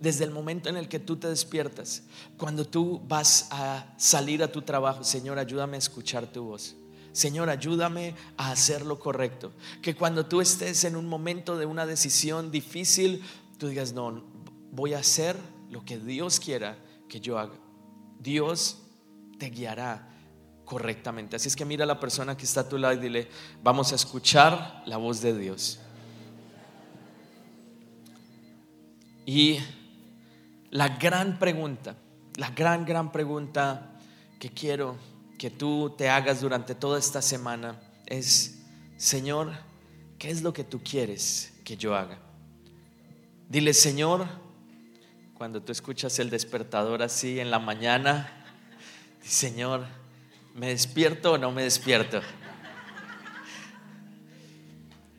desde 0.00 0.24
el 0.24 0.30
momento 0.30 0.70
en 0.70 0.78
el 0.78 0.88
que 0.88 0.98
tú 0.98 1.16
te 1.16 1.28
despiertas, 1.28 2.04
cuando 2.38 2.66
tú 2.66 3.02
vas 3.06 3.48
a 3.50 3.92
salir 3.98 4.42
a 4.42 4.50
tu 4.50 4.62
trabajo, 4.62 5.04
Señor, 5.04 5.38
ayúdame 5.38 5.76
a 5.76 5.78
escuchar 5.78 6.26
tu 6.32 6.44
voz. 6.44 6.74
Señor, 7.12 7.50
ayúdame 7.50 8.14
a 8.38 8.50
hacer 8.50 8.86
lo 8.86 8.98
correcto. 8.98 9.52
Que 9.82 9.94
cuando 9.94 10.24
tú 10.24 10.40
estés 10.40 10.84
en 10.84 10.96
un 10.96 11.06
momento 11.06 11.58
de 11.58 11.66
una 11.66 11.84
decisión 11.84 12.50
difícil, 12.50 13.22
tú 13.58 13.68
digas, 13.68 13.92
no, 13.92 14.33
voy 14.74 14.94
a 14.94 14.98
hacer 14.98 15.36
lo 15.70 15.84
que 15.84 15.98
Dios 15.98 16.40
quiera 16.40 16.76
que 17.08 17.20
yo 17.20 17.38
haga. 17.38 17.54
Dios 18.18 18.78
te 19.38 19.50
guiará 19.50 20.08
correctamente. 20.64 21.36
Así 21.36 21.48
es 21.48 21.56
que 21.56 21.64
mira 21.64 21.84
a 21.84 21.86
la 21.86 22.00
persona 22.00 22.36
que 22.36 22.44
está 22.44 22.62
a 22.62 22.68
tu 22.68 22.78
lado 22.78 22.94
y 22.94 22.98
dile, 22.98 23.28
vamos 23.62 23.92
a 23.92 23.94
escuchar 23.94 24.82
la 24.86 24.96
voz 24.96 25.20
de 25.20 25.36
Dios. 25.36 25.78
Y 29.26 29.58
la 30.70 30.88
gran 30.88 31.38
pregunta, 31.38 31.96
la 32.36 32.50
gran, 32.50 32.84
gran 32.84 33.12
pregunta 33.12 33.98
que 34.38 34.50
quiero 34.50 34.96
que 35.38 35.50
tú 35.50 35.94
te 35.96 36.08
hagas 36.08 36.40
durante 36.40 36.74
toda 36.74 36.98
esta 36.98 37.22
semana 37.22 37.80
es, 38.06 38.60
Señor, 38.96 39.52
¿qué 40.18 40.30
es 40.30 40.42
lo 40.42 40.52
que 40.52 40.64
tú 40.64 40.82
quieres 40.82 41.52
que 41.64 41.76
yo 41.76 41.94
haga? 41.94 42.18
Dile, 43.48 43.72
Señor, 43.72 44.26
cuando 45.36 45.60
tú 45.60 45.72
escuchas 45.72 46.18
el 46.18 46.30
despertador 46.30 47.02
así 47.02 47.40
en 47.40 47.50
la 47.50 47.58
mañana, 47.58 48.30
Señor, 49.20 49.84
¿me 50.54 50.68
despierto 50.68 51.32
o 51.32 51.38
no 51.38 51.50
me 51.50 51.64
despierto? 51.64 52.20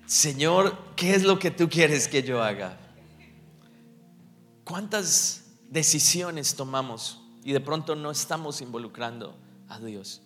Señor, 0.05 0.77
¿qué 0.95 1.15
es 1.15 1.23
lo 1.23 1.37
que 1.37 1.51
tú 1.51 1.67
quieres 1.67 2.07
que 2.07 2.23
yo 2.23 2.41
haga? 2.41 2.77
¿Cuántas 4.63 5.43
decisiones 5.69 6.55
tomamos 6.55 7.21
y 7.43 7.51
de 7.51 7.59
pronto 7.59 7.95
no 7.95 8.11
estamos 8.11 8.61
involucrando 8.61 9.35
a 9.67 9.79
Dios? 9.79 10.21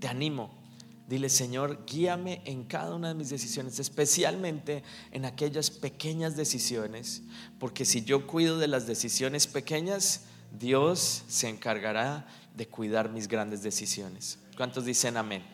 Te 0.00 0.08
animo 0.08 0.63
Dile, 1.06 1.28
Señor, 1.28 1.84
guíame 1.86 2.40
en 2.46 2.64
cada 2.64 2.94
una 2.94 3.08
de 3.08 3.14
mis 3.14 3.28
decisiones, 3.28 3.78
especialmente 3.78 4.82
en 5.12 5.26
aquellas 5.26 5.70
pequeñas 5.70 6.34
decisiones, 6.34 7.22
porque 7.58 7.84
si 7.84 8.04
yo 8.04 8.26
cuido 8.26 8.58
de 8.58 8.68
las 8.68 8.86
decisiones 8.86 9.46
pequeñas, 9.46 10.22
Dios 10.50 11.24
se 11.28 11.48
encargará 11.48 12.26
de 12.56 12.66
cuidar 12.68 13.10
mis 13.10 13.28
grandes 13.28 13.62
decisiones. 13.62 14.38
¿Cuántos 14.56 14.86
dicen 14.86 15.18
amén? 15.18 15.44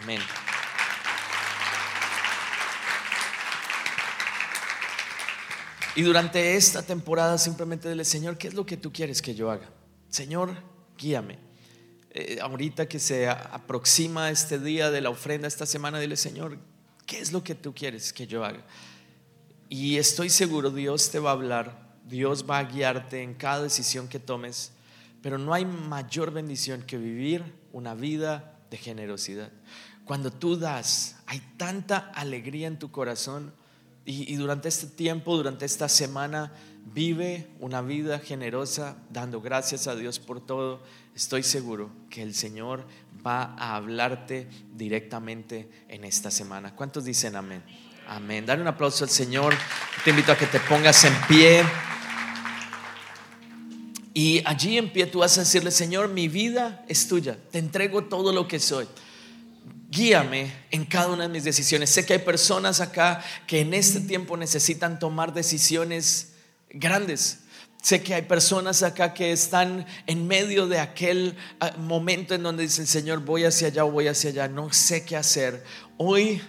Amén. 0.00 0.20
Y 5.94 6.02
durante 6.02 6.56
esta 6.56 6.82
temporada 6.82 7.36
simplemente 7.36 7.90
dile, 7.90 8.06
Señor, 8.06 8.38
¿qué 8.38 8.48
es 8.48 8.54
lo 8.54 8.64
que 8.64 8.78
tú 8.78 8.90
quieres 8.90 9.20
que 9.20 9.34
yo 9.34 9.50
haga? 9.50 9.68
Señor, 10.08 10.56
guíame. 10.96 11.51
Eh, 12.14 12.38
ahorita 12.42 12.86
que 12.86 12.98
se 12.98 13.26
aproxima 13.26 14.28
este 14.30 14.58
día 14.58 14.90
de 14.90 15.00
la 15.00 15.08
ofrenda, 15.08 15.48
esta 15.48 15.64
semana, 15.64 15.98
dile, 15.98 16.18
Señor, 16.18 16.58
¿qué 17.06 17.18
es 17.18 17.32
lo 17.32 17.42
que 17.42 17.54
tú 17.54 17.74
quieres 17.74 18.12
que 18.12 18.26
yo 18.26 18.44
haga? 18.44 18.62
Y 19.70 19.96
estoy 19.96 20.28
seguro, 20.28 20.70
Dios 20.70 21.10
te 21.10 21.18
va 21.18 21.30
a 21.30 21.32
hablar, 21.32 21.96
Dios 22.04 22.44
va 22.48 22.58
a 22.58 22.64
guiarte 22.64 23.22
en 23.22 23.32
cada 23.32 23.62
decisión 23.62 24.08
que 24.08 24.18
tomes, 24.18 24.72
pero 25.22 25.38
no 25.38 25.54
hay 25.54 25.64
mayor 25.64 26.32
bendición 26.32 26.82
que 26.82 26.98
vivir 26.98 27.42
una 27.72 27.94
vida 27.94 28.58
de 28.70 28.76
generosidad. 28.76 29.50
Cuando 30.04 30.30
tú 30.30 30.58
das, 30.58 31.16
hay 31.24 31.40
tanta 31.56 31.96
alegría 32.14 32.68
en 32.68 32.78
tu 32.78 32.90
corazón 32.90 33.54
y, 34.04 34.34
durante 34.34 34.68
este 34.68 34.88
tiempo, 34.88 35.36
durante 35.36 35.64
esta 35.64 35.88
semana, 35.88 36.52
vive 36.92 37.46
una 37.60 37.82
vida 37.82 38.18
generosa, 38.18 38.96
dando 39.10 39.40
gracias 39.40 39.86
a 39.86 39.94
Dios 39.94 40.18
por 40.18 40.44
todo 40.44 40.82
estoy 41.14 41.42
seguro 41.42 41.90
que 42.10 42.22
el 42.22 42.34
Señor 42.34 42.86
va 43.24 43.54
a 43.58 43.76
hablarte 43.76 44.48
directamente 44.74 45.68
en 45.88 46.04
esta 46.04 46.30
semana. 46.30 46.74
¿Cuántos 46.74 47.04
dicen 47.04 47.36
amén? 47.36 47.62
Amén. 48.08 48.44
Dale 48.44 48.62
un 48.62 48.68
aplauso 48.68 49.04
al 49.04 49.10
Señor. 49.10 49.54
Te 50.04 50.10
invito 50.10 50.32
a 50.32 50.36
que 50.36 50.46
te 50.46 50.58
pongas 50.60 51.04
en 51.04 51.14
pie. 51.28 51.64
Y 54.14 54.42
allí 54.44 54.76
en 54.76 54.92
pie 54.92 55.06
tú 55.06 55.20
vas 55.20 55.38
a 55.38 55.42
decirle, 55.42 55.70
Señor, 55.70 56.08
mi 56.08 56.28
vida 56.28 56.84
es 56.88 57.08
tuya. 57.08 57.38
Te 57.50 57.58
entrego 57.58 58.04
todo 58.04 58.32
lo 58.32 58.48
que 58.48 58.58
soy. 58.58 58.86
Guíame 59.92 60.52
en 60.70 60.84
cada 60.86 61.08
una 61.08 61.24
de 61.24 61.28
mis 61.28 61.44
decisiones. 61.44 61.90
Sé 61.90 62.04
que 62.04 62.14
hay 62.14 62.18
personas 62.18 62.80
acá 62.80 63.22
que 63.46 63.60
en 63.60 63.74
este 63.74 64.00
tiempo 64.00 64.36
necesitan 64.36 64.98
tomar 64.98 65.32
decisiones 65.32 66.32
grandes 66.70 67.42
Sé 67.82 68.00
que 68.00 68.14
hay 68.14 68.22
personas 68.22 68.84
acá 68.84 69.12
que 69.12 69.32
están 69.32 69.84
en 70.06 70.28
medio 70.28 70.68
de 70.68 70.78
aquel 70.78 71.36
ah, 71.58 71.72
momento 71.76 72.32
en 72.32 72.44
donde 72.44 72.62
dicen, 72.62 72.86
Señor, 72.86 73.24
voy 73.24 73.42
hacia 73.42 73.66
allá 73.66 73.84
o 73.84 73.90
voy 73.90 74.06
hacia 74.06 74.30
allá, 74.30 74.46
no 74.46 74.72
sé 74.72 75.04
qué 75.04 75.16
hacer. 75.16 75.64
Hoy 75.96 76.40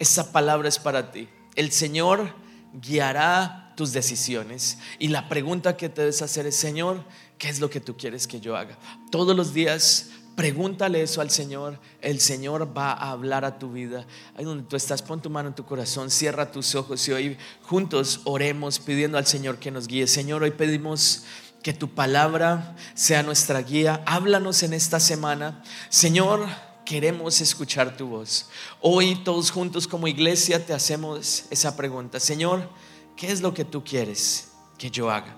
esa 0.00 0.32
palabra 0.32 0.68
es 0.68 0.80
para 0.80 1.12
ti. 1.12 1.28
El 1.54 1.70
Señor 1.70 2.34
guiará 2.72 3.72
tus 3.76 3.92
decisiones. 3.92 4.78
Y 4.98 5.08
la 5.08 5.28
pregunta 5.28 5.76
que 5.76 5.88
te 5.88 6.00
debes 6.00 6.22
hacer 6.22 6.44
es, 6.44 6.56
Señor, 6.56 7.04
¿qué 7.38 7.48
es 7.48 7.60
lo 7.60 7.70
que 7.70 7.78
tú 7.78 7.96
quieres 7.96 8.26
que 8.26 8.40
yo 8.40 8.56
haga? 8.56 8.76
Todos 9.12 9.36
los 9.36 9.54
días 9.54 10.10
Pregúntale 10.38 11.02
eso 11.02 11.20
al 11.20 11.30
Señor. 11.30 11.80
El 12.00 12.20
Señor 12.20 12.72
va 12.78 12.92
a 12.92 13.10
hablar 13.10 13.44
a 13.44 13.58
tu 13.58 13.72
vida. 13.72 14.06
Ahí 14.36 14.44
donde 14.44 14.62
tú 14.62 14.76
estás, 14.76 15.02
pon 15.02 15.20
tu 15.20 15.30
mano 15.30 15.48
en 15.48 15.54
tu 15.56 15.64
corazón, 15.64 16.12
cierra 16.12 16.52
tus 16.52 16.76
ojos 16.76 17.08
y 17.08 17.12
hoy 17.12 17.36
juntos 17.64 18.20
oremos 18.22 18.78
pidiendo 18.78 19.18
al 19.18 19.26
Señor 19.26 19.58
que 19.58 19.72
nos 19.72 19.88
guíe. 19.88 20.06
Señor, 20.06 20.44
hoy 20.44 20.52
pedimos 20.52 21.24
que 21.60 21.72
tu 21.72 21.92
palabra 21.92 22.76
sea 22.94 23.24
nuestra 23.24 23.62
guía. 23.62 24.00
Háblanos 24.06 24.62
en 24.62 24.74
esta 24.74 25.00
semana. 25.00 25.60
Señor, 25.88 26.46
queremos 26.84 27.40
escuchar 27.40 27.96
tu 27.96 28.06
voz. 28.06 28.48
Hoy 28.80 29.16
todos 29.24 29.50
juntos 29.50 29.88
como 29.88 30.06
iglesia 30.06 30.64
te 30.64 30.72
hacemos 30.72 31.46
esa 31.50 31.76
pregunta. 31.76 32.20
Señor, 32.20 32.70
¿qué 33.16 33.32
es 33.32 33.40
lo 33.40 33.54
que 33.54 33.64
tú 33.64 33.82
quieres 33.82 34.50
que 34.78 34.88
yo 34.88 35.10
haga? 35.10 35.36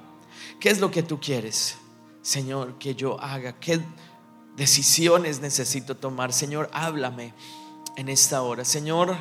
¿Qué 0.61 0.69
es 0.69 0.79
lo 0.79 0.91
que 0.91 1.03
tú 1.03 1.19
quieres, 1.19 1.79
Señor, 2.21 2.79
que 2.79 2.95
yo 2.95 3.19
haga? 3.19 3.59
¿Qué 3.59 3.81
decisiones 4.61 5.41
necesito 5.41 5.97
tomar. 5.97 6.33
Señor, 6.35 6.69
háblame 6.75 7.33
en 7.97 8.11
esta 8.11 8.43
hora. 8.43 8.67
Señor, 8.67 9.17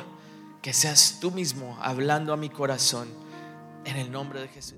que 0.60 0.74
seas 0.74 1.16
tú 1.18 1.30
mismo 1.30 1.78
hablando 1.80 2.34
a 2.34 2.36
mi 2.36 2.50
corazón 2.50 3.08
en 3.86 3.96
el 3.96 4.12
nombre 4.12 4.42
de 4.42 4.48
Jesús. 4.48 4.76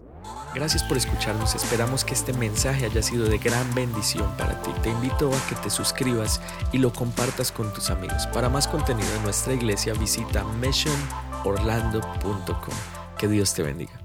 Gracias 0.55 0.85
por 0.85 0.97
escucharnos. 0.97 1.57
Esperamos 1.57 2.05
que 2.05 2.15
este 2.15 2.33
mensaje 2.33 2.87
haya 2.87 3.03
sido 3.03 3.29
de 3.29 3.39
gran 3.39 3.75
bendición 3.75 4.33
para 4.37 4.63
ti. 4.63 4.71
Te 4.85 4.91
invito 4.91 5.35
a 5.35 5.49
que 5.49 5.57
te 5.57 5.69
suscribas 5.69 6.41
y 6.71 6.79
lo 6.79 6.93
compartas 6.93 7.51
con 7.51 7.75
tus 7.75 7.91
amigos. 7.91 8.29
Para 8.29 8.49
más 8.49 8.69
contenido 8.69 9.13
en 9.17 9.25
nuestra 9.25 9.55
iglesia 9.55 9.95
visita 9.95 10.45
missionorlando.com. 10.45 12.75
Que 13.19 13.27
Dios 13.27 13.53
te 13.53 13.65
bendiga. 13.65 14.02